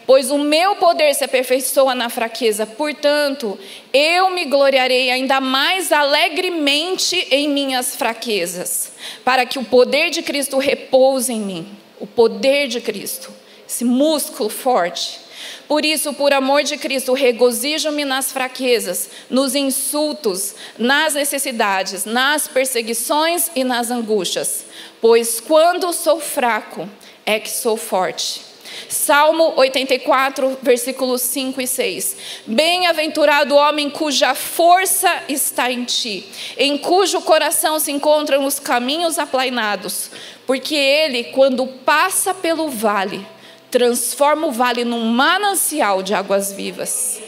pois 0.07 0.31
o 0.31 0.39
meu 0.39 0.77
poder 0.77 1.15
se 1.15 1.25
aperfeiçoa 1.25 1.95
na 1.95 2.09
fraqueza. 2.09 2.67
Portanto, 2.67 3.59
eu 3.93 4.31
me 4.31 4.45
gloriarei 4.45 5.11
ainda 5.11 5.41
mais 5.41 5.93
alegremente 5.93 7.27
em 7.31 7.49
minhas 7.49 7.97
fraquezas, 7.97 8.93
para 9.25 9.47
que 9.47 9.59
o 9.59 9.65
poder 9.65 10.11
de 10.11 10.23
Cristo 10.23 10.59
repouse 10.59 11.33
em 11.33 11.41
mim. 11.41 11.67
O 12.01 12.07
poder 12.07 12.67
de 12.67 12.81
Cristo, 12.81 13.33
esse 13.69 13.85
músculo 13.85 14.49
forte. 14.49 15.21
Por 15.67 15.85
isso, 15.85 16.13
por 16.15 16.33
amor 16.33 16.63
de 16.63 16.77
Cristo, 16.77 17.13
regozijo-me 17.13 18.05
nas 18.05 18.33
fraquezas, 18.33 19.11
nos 19.31 19.55
insultos, 19.55 20.55
nas 20.79 21.15
necessidades, 21.15 22.05
nas 22.05 22.49
perseguições 22.49 23.51
e 23.55 23.65
nas 23.65 23.91
angústias. 23.91 24.65
Pois 25.01 25.41
quando 25.41 25.93
sou 25.93 26.21
fraco, 26.21 26.89
é 27.25 27.39
que 27.39 27.51
sou 27.51 27.77
forte. 27.77 28.53
Salmo 28.89 29.53
84, 29.57 30.59
versículos 30.63 31.23
5 31.23 31.61
e 31.61 31.67
6. 31.67 32.17
Bem-aventurado 32.47 33.55
o 33.55 33.59
homem 33.59 33.91
cuja 33.91 34.35
força 34.35 35.23
está 35.29 35.71
em 35.71 35.85
ti, 35.85 36.27
em 36.57 36.79
cujo 36.79 37.21
coração 37.23 37.79
se 37.79 37.93
encontram 37.93 38.45
os 38.45 38.59
caminhos 38.59 39.19
aplainados, 39.19 40.11
porque 40.47 40.75
ele, 40.75 41.25
quando 41.25 41.67
passa 41.67 42.35
pelo 42.35 42.69
vale, 42.69 43.27
transforma 43.73 44.47
o 44.47 44.53
vale 44.53 44.85
num 44.85 45.07
manancial 45.07 46.03
de 46.03 46.13
águas 46.13 46.53
vivas. 46.53 47.21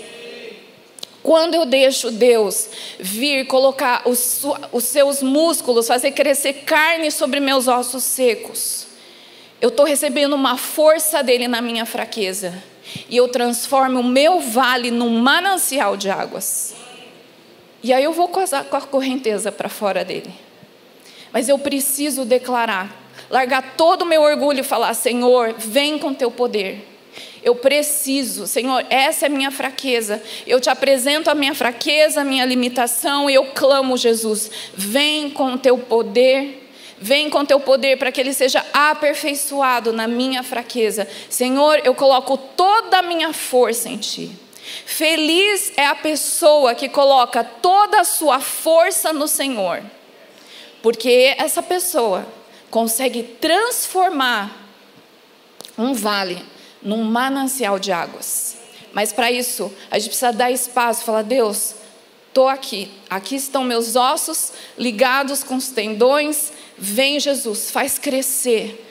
Quando 1.22 1.54
eu 1.54 1.64
deixo 1.64 2.10
Deus 2.10 2.68
vir 3.00 3.46
colocar 3.46 4.02
os, 4.04 4.44
os 4.70 4.84
seus 4.84 5.22
músculos, 5.22 5.88
fazer 5.88 6.12
crescer 6.12 6.52
carne 6.66 7.10
sobre 7.10 7.40
meus 7.40 7.66
ossos 7.66 8.04
secos, 8.04 8.86
eu 9.58 9.70
estou 9.70 9.86
recebendo 9.86 10.34
uma 10.34 10.58
força 10.58 11.22
dele 11.22 11.48
na 11.48 11.62
minha 11.62 11.86
fraqueza. 11.86 12.62
E 13.08 13.16
eu 13.16 13.26
transformo 13.28 14.00
o 14.00 14.04
meu 14.04 14.38
vale 14.38 14.90
num 14.90 15.18
manancial 15.18 15.96
de 15.96 16.10
águas. 16.10 16.74
E 17.82 17.90
aí 17.90 18.04
eu 18.04 18.12
vou 18.12 18.28
com 18.28 18.40
a 18.40 18.80
correnteza 18.82 19.50
para 19.50 19.70
fora 19.70 20.04
dele. 20.04 20.30
Mas 21.32 21.48
eu 21.48 21.58
preciso 21.58 22.26
declarar, 22.26 23.03
largar 23.34 23.74
todo 23.76 24.02
o 24.02 24.06
meu 24.06 24.22
orgulho 24.22 24.60
e 24.60 24.62
falar: 24.62 24.94
Senhor, 24.94 25.54
vem 25.58 25.98
com 25.98 26.14
teu 26.14 26.30
poder. 26.30 26.88
Eu 27.42 27.56
preciso, 27.56 28.46
Senhor, 28.46 28.86
essa 28.88 29.26
é 29.26 29.28
a 29.28 29.30
minha 29.30 29.50
fraqueza. 29.50 30.22
Eu 30.46 30.60
te 30.60 30.70
apresento 30.70 31.28
a 31.28 31.34
minha 31.34 31.52
fraqueza, 31.52 32.20
a 32.20 32.24
minha 32.24 32.44
limitação, 32.44 33.28
e 33.28 33.34
eu 33.34 33.46
clamo, 33.46 33.96
Jesus, 33.96 34.50
vem 34.72 35.28
com 35.28 35.54
o 35.54 35.58
teu 35.58 35.76
poder 35.76 36.62
Vem 36.96 37.28
com 37.28 37.44
teu 37.44 37.60
poder 37.60 37.98
para 37.98 38.10
que 38.10 38.20
ele 38.20 38.32
seja 38.32 38.64
aperfeiçoado 38.72 39.92
na 39.92 40.06
minha 40.06 40.42
fraqueza. 40.42 41.06
Senhor, 41.28 41.82
eu 41.84 41.94
coloco 41.94 42.38
toda 42.38 43.00
a 43.00 43.02
minha 43.02 43.32
força 43.32 43.90
em 43.90 43.98
ti. 43.98 44.30
Feliz 44.86 45.72
é 45.76 45.86
a 45.86 45.94
pessoa 45.94 46.74
que 46.74 46.88
coloca 46.88 47.44
toda 47.44 48.00
a 48.00 48.04
sua 48.04 48.40
força 48.40 49.12
no 49.12 49.28
Senhor, 49.28 49.82
porque 50.80 51.34
essa 51.36 51.62
pessoa 51.62 52.26
consegue 52.74 53.22
transformar 53.22 54.68
um 55.78 55.94
vale 55.94 56.44
num 56.82 57.04
manancial 57.04 57.78
de 57.78 57.92
águas. 57.92 58.56
Mas 58.92 59.12
para 59.12 59.30
isso, 59.30 59.72
a 59.88 59.96
gente 59.96 60.08
precisa 60.08 60.32
dar 60.32 60.50
espaço, 60.50 61.04
falar: 61.04 61.22
Deus, 61.22 61.76
estou 62.26 62.48
aqui, 62.48 62.90
aqui 63.08 63.36
estão 63.36 63.62
meus 63.62 63.94
ossos 63.94 64.52
ligados 64.76 65.44
com 65.44 65.54
os 65.54 65.68
tendões, 65.68 66.52
Vem, 66.76 67.20
Jesus, 67.20 67.70
faz 67.70 67.96
crescer 67.96 68.84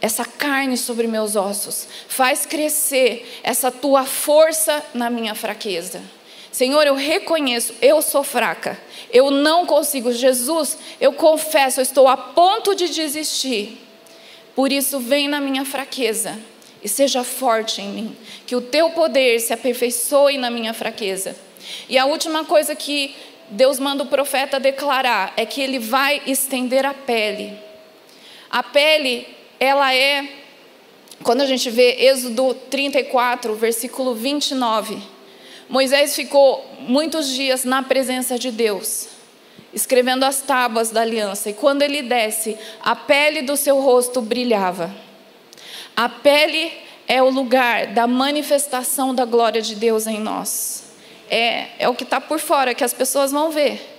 essa 0.00 0.24
carne 0.24 0.78
sobre 0.78 1.06
meus 1.06 1.36
ossos, 1.36 1.86
faz 2.08 2.46
crescer 2.46 3.40
essa 3.42 3.70
tua 3.70 4.06
força 4.06 4.82
na 4.94 5.10
minha 5.10 5.34
fraqueza. 5.34 6.02
Senhor, 6.56 6.86
eu 6.86 6.94
reconheço, 6.94 7.74
eu 7.82 8.00
sou 8.00 8.24
fraca, 8.24 8.80
eu 9.12 9.30
não 9.30 9.66
consigo. 9.66 10.10
Jesus, 10.10 10.78
eu 10.98 11.12
confesso, 11.12 11.80
eu 11.80 11.82
estou 11.82 12.08
a 12.08 12.16
ponto 12.16 12.74
de 12.74 12.88
desistir. 12.88 13.76
Por 14.54 14.72
isso, 14.72 14.98
vem 14.98 15.28
na 15.28 15.38
minha 15.38 15.66
fraqueza 15.66 16.40
e 16.82 16.88
seja 16.88 17.22
forte 17.22 17.82
em 17.82 17.88
mim, 17.88 18.16
que 18.46 18.56
o 18.56 18.62
teu 18.62 18.88
poder 18.88 19.38
se 19.38 19.52
aperfeiçoe 19.52 20.38
na 20.38 20.48
minha 20.48 20.72
fraqueza. 20.72 21.36
E 21.90 21.98
a 21.98 22.06
última 22.06 22.42
coisa 22.42 22.74
que 22.74 23.14
Deus 23.50 23.78
manda 23.78 24.04
o 24.04 24.06
profeta 24.06 24.58
declarar 24.58 25.34
é 25.36 25.44
que 25.44 25.60
ele 25.60 25.78
vai 25.78 26.22
estender 26.26 26.86
a 26.86 26.94
pele. 26.94 27.52
A 28.48 28.62
pele, 28.62 29.28
ela 29.60 29.94
é, 29.94 30.26
quando 31.22 31.42
a 31.42 31.46
gente 31.46 31.68
vê 31.68 31.96
Êxodo 32.06 32.54
34, 32.70 33.54
versículo 33.54 34.14
29, 34.14 35.15
Moisés 35.68 36.14
ficou 36.14 36.64
muitos 36.80 37.28
dias 37.28 37.64
na 37.64 37.82
presença 37.82 38.38
de 38.38 38.50
Deus, 38.50 39.08
escrevendo 39.72 40.24
as 40.24 40.40
tábuas 40.40 40.90
da 40.90 41.02
aliança, 41.02 41.50
e 41.50 41.54
quando 41.54 41.82
ele 41.82 42.02
desce, 42.02 42.56
a 42.82 42.94
pele 42.94 43.42
do 43.42 43.56
seu 43.56 43.80
rosto 43.80 44.20
brilhava. 44.20 44.94
A 45.96 46.08
pele 46.08 46.72
é 47.08 47.22
o 47.22 47.30
lugar 47.30 47.88
da 47.88 48.06
manifestação 48.06 49.14
da 49.14 49.24
glória 49.24 49.62
de 49.62 49.74
Deus 49.74 50.06
em 50.06 50.20
nós 50.20 50.86
é, 51.28 51.68
é 51.78 51.88
o 51.88 51.94
que 51.94 52.04
está 52.04 52.20
por 52.20 52.38
fora, 52.38 52.74
que 52.74 52.84
as 52.84 52.92
pessoas 52.92 53.32
vão 53.32 53.50
ver. 53.50 53.94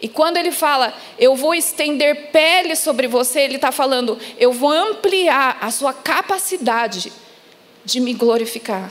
E 0.00 0.08
quando 0.08 0.36
ele 0.36 0.50
fala, 0.50 0.92
eu 1.18 1.34
vou 1.34 1.54
estender 1.54 2.30
pele 2.30 2.76
sobre 2.76 3.06
você, 3.06 3.40
ele 3.40 3.56
está 3.56 3.72
falando, 3.72 4.18
eu 4.38 4.52
vou 4.52 4.70
ampliar 4.70 5.58
a 5.60 5.70
sua 5.70 5.92
capacidade 5.92 7.12
de 7.84 8.00
me 8.00 8.12
glorificar. 8.12 8.90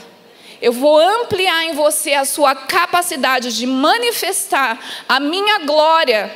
Eu 0.64 0.72
vou 0.72 0.98
ampliar 0.98 1.62
em 1.64 1.74
você 1.74 2.14
a 2.14 2.24
sua 2.24 2.54
capacidade 2.54 3.54
de 3.54 3.66
manifestar 3.66 4.80
a 5.06 5.20
minha 5.20 5.58
glória 5.58 6.34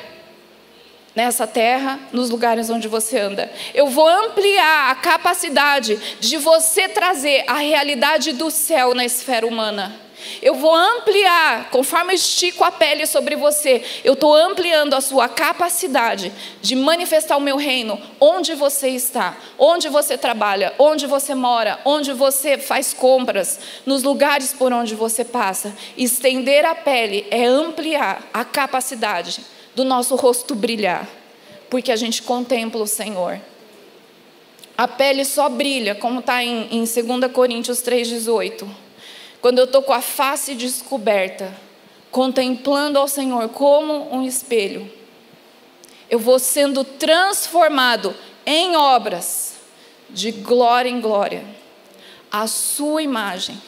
nessa 1.14 1.47
terra, 1.47 1.99
nos 2.12 2.29
lugares 2.29 2.69
onde 2.69 2.88
você 2.88 3.19
anda. 3.19 3.51
Eu 3.73 3.87
vou 3.87 4.07
ampliar 4.07 4.91
a 4.91 4.95
capacidade 4.97 5.97
de 6.21 6.37
você 6.37 6.91
trazer 6.91 7.43
a 7.47 7.55
realidade 7.55 8.35
do 8.35 8.51
céu 8.51 8.95
na 8.95 9.03
esfera 9.03 9.47
humana. 9.47 9.99
Eu 10.43 10.55
vou 10.55 10.75
ampliar, 10.75 11.71
conforme 11.71 12.12
eu 12.12 12.17
estico 12.17 12.64
a 12.64 12.71
pele 12.71 13.07
sobre 13.07 13.37
você, 13.37 13.83
eu 14.05 14.14
estou 14.14 14.35
ampliando 14.35 14.95
a 14.95 15.01
sua 15.01 15.29
capacidade 15.29 16.33
de 16.61 16.77
manifestar 16.77 17.37
o 17.37 17.41
meu 17.41 17.57
reino 17.57 18.01
onde 18.21 18.55
você 18.55 18.88
está, 18.88 19.37
onde 19.59 19.88
você 19.88 20.17
trabalha, 20.17 20.75
onde 20.79 21.07
você 21.07 21.35
mora, 21.35 21.81
onde 21.85 22.12
você 22.12 22.59
faz 22.59 22.93
compras, 22.93 23.61
nos 23.85 24.03
lugares 24.03 24.53
por 24.53 24.73
onde 24.73 24.95
você 24.95 25.25
passa. 25.25 25.75
Estender 25.97 26.64
a 26.64 26.75
pele 26.75 27.27
é 27.31 27.45
ampliar 27.45 28.29
a 28.33 28.45
capacidade 28.45 29.41
do 29.75 29.85
nosso 29.85 30.17
rosto 30.17 30.55
brilhar, 30.55 31.09
porque 31.71 31.93
a 31.93 31.97
gente 31.97 32.23
contempla 32.23 32.83
o 32.83 32.87
Senhor. 32.87 33.41
A 34.77 34.87
pele 34.87 35.25
só 35.25 35.49
brilha, 35.49 35.95
como 35.95 36.21
está 36.21 36.43
em, 36.43 36.69
em 36.71 36.85
2 36.85 37.33
Coríntios 37.33 37.83
3,18 37.83 38.88
quando 39.40 39.59
eu 39.59 39.64
estou 39.64 39.83
com 39.83 39.92
a 39.92 40.01
face 40.01 40.55
descoberta, 40.55 41.55
contemplando 42.11 42.98
ao 42.98 43.07
Senhor 43.07 43.48
como 43.51 44.14
um 44.14 44.24
espelho, 44.24 44.90
eu 46.11 46.18
vou 46.18 46.38
sendo 46.38 46.85
transformado 46.85 48.14
em 48.46 48.77
obras 48.77 49.57
de 50.09 50.33
glória 50.33 50.88
em 50.88 51.01
glória, 51.01 51.44
a 52.31 52.46
sua 52.46 53.03
imagem. 53.03 53.61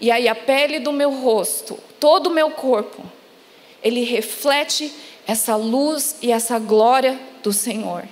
E 0.00 0.10
aí 0.10 0.28
a 0.28 0.34
pele 0.34 0.78
do 0.78 0.92
meu 0.92 1.10
rosto, 1.10 1.78
todo 2.00 2.28
o 2.28 2.32
meu 2.32 2.50
corpo, 2.50 3.02
ele 3.82 4.04
reflete 4.04 4.92
essa 5.26 5.56
luz 5.56 6.16
e 6.22 6.30
essa 6.30 6.58
glória 6.58 7.18
do 7.42 7.52
Senhor. 7.52 8.04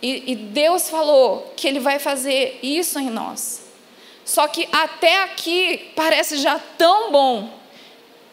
E, 0.00 0.32
e, 0.32 0.36
Deus 0.36 0.88
falou 0.88 1.52
que 1.56 1.66
Ele 1.66 1.80
vai 1.80 1.98
fazer 1.98 2.58
isso 2.62 3.00
em 3.00 3.10
nós. 3.10 3.67
Só 4.28 4.46
que 4.46 4.68
até 4.70 5.22
aqui 5.22 5.90
parece 5.96 6.36
já 6.36 6.58
tão 6.76 7.10
bom 7.10 7.50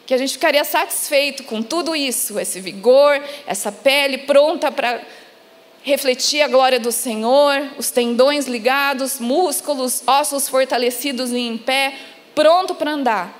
que 0.04 0.12
a 0.12 0.18
gente 0.18 0.34
ficaria 0.34 0.62
satisfeito 0.62 1.44
com 1.44 1.62
tudo 1.62 1.96
isso, 1.96 2.38
esse 2.38 2.60
vigor, 2.60 3.18
essa 3.46 3.72
pele 3.72 4.18
pronta 4.18 4.70
para 4.70 5.00
refletir 5.82 6.42
a 6.42 6.48
glória 6.48 6.78
do 6.78 6.92
Senhor, 6.92 7.70
os 7.78 7.90
tendões 7.90 8.46
ligados, 8.46 9.18
músculos, 9.18 10.02
ossos 10.06 10.50
fortalecidos 10.50 11.32
e 11.32 11.38
em 11.38 11.56
pé, 11.56 11.94
pronto 12.34 12.74
para 12.74 12.90
andar. 12.90 13.34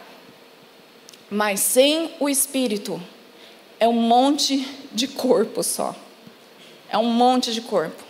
Mas 1.28 1.60
sem 1.60 2.10
o 2.18 2.26
espírito, 2.26 2.98
é 3.78 3.86
um 3.86 4.00
monte 4.00 4.66
de 4.92 5.06
corpo 5.06 5.62
só. 5.62 5.94
É 6.88 6.96
um 6.96 7.10
monte 7.10 7.52
de 7.52 7.60
corpo. 7.60 8.02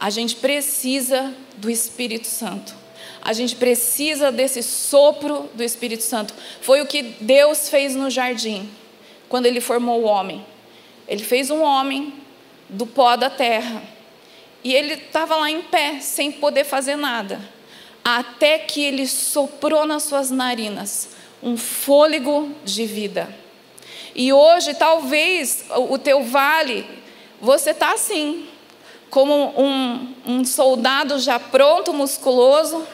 A 0.00 0.08
gente 0.08 0.36
precisa 0.36 1.34
do 1.58 1.68
Espírito 1.68 2.28
Santo. 2.28 2.87
A 3.28 3.34
gente 3.34 3.56
precisa 3.56 4.32
desse 4.32 4.62
sopro 4.62 5.50
do 5.52 5.62
Espírito 5.62 6.02
Santo. 6.02 6.32
Foi 6.62 6.80
o 6.80 6.86
que 6.86 7.02
Deus 7.02 7.68
fez 7.68 7.94
no 7.94 8.08
jardim, 8.08 8.66
quando 9.28 9.44
Ele 9.44 9.60
formou 9.60 10.00
o 10.00 10.06
homem. 10.06 10.42
Ele 11.06 11.22
fez 11.22 11.50
um 11.50 11.60
homem 11.60 12.14
do 12.70 12.86
pó 12.86 13.16
da 13.16 13.28
terra. 13.28 13.82
E 14.64 14.74
ele 14.74 14.94
estava 14.94 15.36
lá 15.36 15.50
em 15.50 15.60
pé, 15.60 16.00
sem 16.00 16.32
poder 16.32 16.64
fazer 16.64 16.96
nada. 16.96 17.38
Até 18.02 18.60
que 18.60 18.82
ele 18.82 19.06
soprou 19.06 19.84
nas 19.84 20.04
suas 20.04 20.30
narinas 20.30 21.10
um 21.42 21.54
fôlego 21.54 22.50
de 22.64 22.86
vida. 22.86 23.28
E 24.14 24.32
hoje, 24.32 24.72
talvez, 24.72 25.66
o 25.76 25.98
teu 25.98 26.22
vale, 26.22 26.86
você 27.42 27.72
está 27.72 27.92
assim, 27.92 28.48
como 29.10 29.52
um, 29.54 30.14
um 30.24 30.44
soldado 30.46 31.18
já 31.18 31.38
pronto, 31.38 31.92
musculoso, 31.92 32.86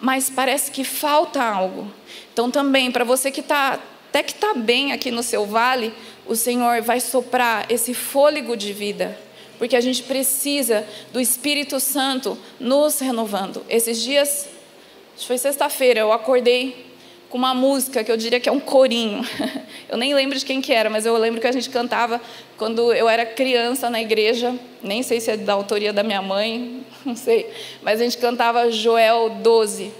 mas 0.00 0.30
parece 0.30 0.70
que 0.70 0.84
falta 0.84 1.42
algo. 1.42 1.90
Então, 2.32 2.50
também, 2.50 2.90
para 2.90 3.04
você 3.04 3.30
que 3.30 3.40
está, 3.40 3.78
até 4.08 4.22
que 4.22 4.32
está 4.32 4.54
bem 4.54 4.92
aqui 4.92 5.10
no 5.10 5.22
seu 5.22 5.46
vale, 5.46 5.92
o 6.26 6.34
Senhor 6.34 6.82
vai 6.82 7.00
soprar 7.00 7.70
esse 7.70 7.92
fôlego 7.92 8.56
de 8.56 8.72
vida, 8.72 9.18
porque 9.58 9.76
a 9.76 9.80
gente 9.80 10.02
precisa 10.02 10.86
do 11.12 11.20
Espírito 11.20 11.78
Santo 11.78 12.38
nos 12.58 12.98
renovando. 13.00 13.64
Esses 13.68 14.00
dias, 14.00 14.48
acho 15.14 15.22
que 15.22 15.26
foi 15.26 15.38
sexta-feira, 15.38 16.00
eu 16.00 16.12
acordei 16.12 16.89
com 17.30 17.38
uma 17.38 17.54
música 17.54 18.02
que 18.02 18.10
eu 18.10 18.16
diria 18.16 18.40
que 18.40 18.48
é 18.48 18.52
um 18.52 18.60
corinho. 18.60 19.24
Eu 19.88 19.96
nem 19.96 20.12
lembro 20.14 20.38
de 20.38 20.44
quem 20.44 20.60
que 20.60 20.72
era, 20.72 20.88
mas 20.88 21.04
eu 21.04 21.16
lembro 21.16 21.40
que 21.40 21.46
a 21.48 21.52
gente 21.52 21.68
cantava 21.68 22.20
quando 22.56 22.92
eu 22.92 23.08
era 23.08 23.26
criança 23.26 23.90
na 23.90 24.00
igreja. 24.00 24.54
Nem 24.80 25.02
sei 25.02 25.20
se 25.20 25.32
é 25.32 25.36
da 25.36 25.52
autoria 25.52 25.92
da 25.92 26.04
minha 26.04 26.22
mãe, 26.22 26.86
não 27.04 27.16
sei. 27.16 27.50
Mas 27.82 28.00
a 28.00 28.04
gente 28.04 28.16
cantava 28.18 28.70
Joel 28.70 29.30
12, 29.42 29.90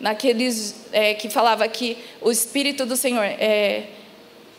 naqueles 0.00 0.86
é, 0.90 1.14
que 1.14 1.30
falava 1.30 1.68
que 1.68 1.96
o 2.20 2.32
Espírito 2.32 2.84
do 2.84 2.96
Senhor 2.96 3.22
é, 3.22 3.84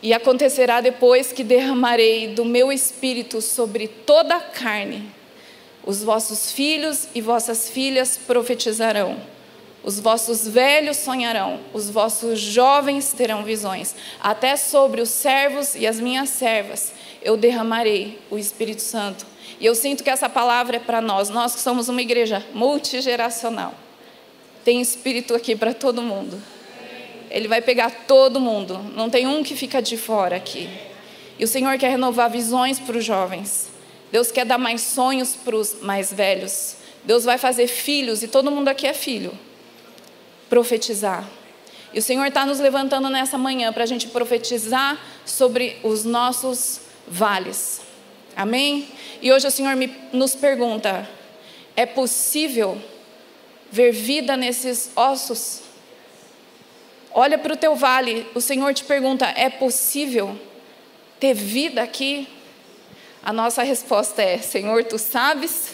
e 0.02 0.14
acontecerá 0.14 0.80
depois 0.80 1.34
que 1.34 1.44
derramarei 1.44 2.28
do 2.28 2.42
meu 2.42 2.72
Espírito 2.72 3.42
sobre 3.42 3.88
toda 3.88 4.36
a 4.36 4.40
carne. 4.40 5.02
Os 5.84 6.02
vossos 6.02 6.50
filhos 6.50 7.08
e 7.14 7.20
vossas 7.20 7.68
filhas 7.68 8.16
profetizarão 8.16 9.31
os 9.84 9.98
vossos 9.98 10.46
velhos 10.46 10.98
sonharão, 10.98 11.58
os 11.74 11.90
vossos 11.90 12.38
jovens 12.38 13.12
terão 13.12 13.42
visões. 13.42 13.96
Até 14.20 14.56
sobre 14.56 15.00
os 15.00 15.10
servos 15.10 15.74
e 15.74 15.86
as 15.86 15.98
minhas 15.98 16.28
servas 16.28 16.92
eu 17.20 17.36
derramarei 17.36 18.20
o 18.30 18.38
Espírito 18.38 18.82
Santo. 18.82 19.26
E 19.58 19.66
eu 19.66 19.74
sinto 19.74 20.04
que 20.04 20.10
essa 20.10 20.28
palavra 20.28 20.76
é 20.76 20.80
para 20.80 21.00
nós, 21.00 21.28
nós 21.30 21.54
que 21.54 21.60
somos 21.60 21.88
uma 21.88 22.00
igreja 22.00 22.44
multigeracional. 22.54 23.74
Tem 24.64 24.80
espírito 24.80 25.34
aqui 25.34 25.56
para 25.56 25.74
todo 25.74 26.00
mundo. 26.00 26.40
Ele 27.28 27.48
vai 27.48 27.60
pegar 27.60 27.90
todo 28.06 28.38
mundo, 28.38 28.78
não 28.94 29.10
tem 29.10 29.26
um 29.26 29.42
que 29.42 29.56
fica 29.56 29.82
de 29.82 29.96
fora 29.96 30.36
aqui. 30.36 30.68
E 31.38 31.44
o 31.44 31.48
Senhor 31.48 31.76
quer 31.78 31.90
renovar 31.90 32.30
visões 32.30 32.78
para 32.78 32.96
os 32.96 33.04
jovens. 33.04 33.68
Deus 34.12 34.30
quer 34.30 34.44
dar 34.44 34.58
mais 34.58 34.82
sonhos 34.82 35.34
para 35.34 35.56
os 35.56 35.80
mais 35.80 36.12
velhos. 36.12 36.76
Deus 37.04 37.24
vai 37.24 37.38
fazer 37.38 37.66
filhos, 37.66 38.22
e 38.22 38.28
todo 38.28 38.50
mundo 38.50 38.68
aqui 38.68 38.86
é 38.86 38.92
filho 38.92 39.36
profetizar. 40.52 41.26
E 41.94 41.98
o 41.98 42.02
Senhor 42.02 42.26
está 42.26 42.44
nos 42.44 42.60
levantando 42.60 43.08
nessa 43.08 43.38
manhã 43.38 43.72
para 43.72 43.84
a 43.84 43.86
gente 43.86 44.08
profetizar 44.08 45.00
sobre 45.24 45.78
os 45.82 46.04
nossos 46.04 46.82
vales. 47.08 47.80
Amém? 48.36 48.86
E 49.22 49.32
hoje 49.32 49.46
o 49.46 49.50
Senhor 49.50 49.74
me, 49.74 49.86
nos 50.12 50.34
pergunta: 50.34 51.08
é 51.74 51.86
possível 51.86 52.76
ver 53.70 53.92
vida 53.92 54.36
nesses 54.36 54.90
ossos? 54.94 55.62
Olha 57.14 57.38
para 57.38 57.54
o 57.54 57.56
teu 57.56 57.74
vale, 57.74 58.26
o 58.34 58.40
Senhor 58.42 58.74
te 58.74 58.84
pergunta: 58.84 59.24
é 59.34 59.48
possível 59.48 60.38
ter 61.18 61.32
vida 61.32 61.82
aqui? 61.82 62.28
A 63.22 63.32
nossa 63.32 63.62
resposta 63.62 64.20
é: 64.20 64.36
Senhor, 64.36 64.84
tu 64.84 64.98
sabes? 64.98 65.68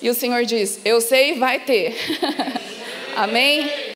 E 0.00 0.10
o 0.10 0.14
Senhor 0.14 0.44
diz: 0.44 0.80
Eu 0.84 1.00
sei, 1.00 1.38
vai 1.38 1.60
ter. 1.60 1.96
Amém? 3.14 3.70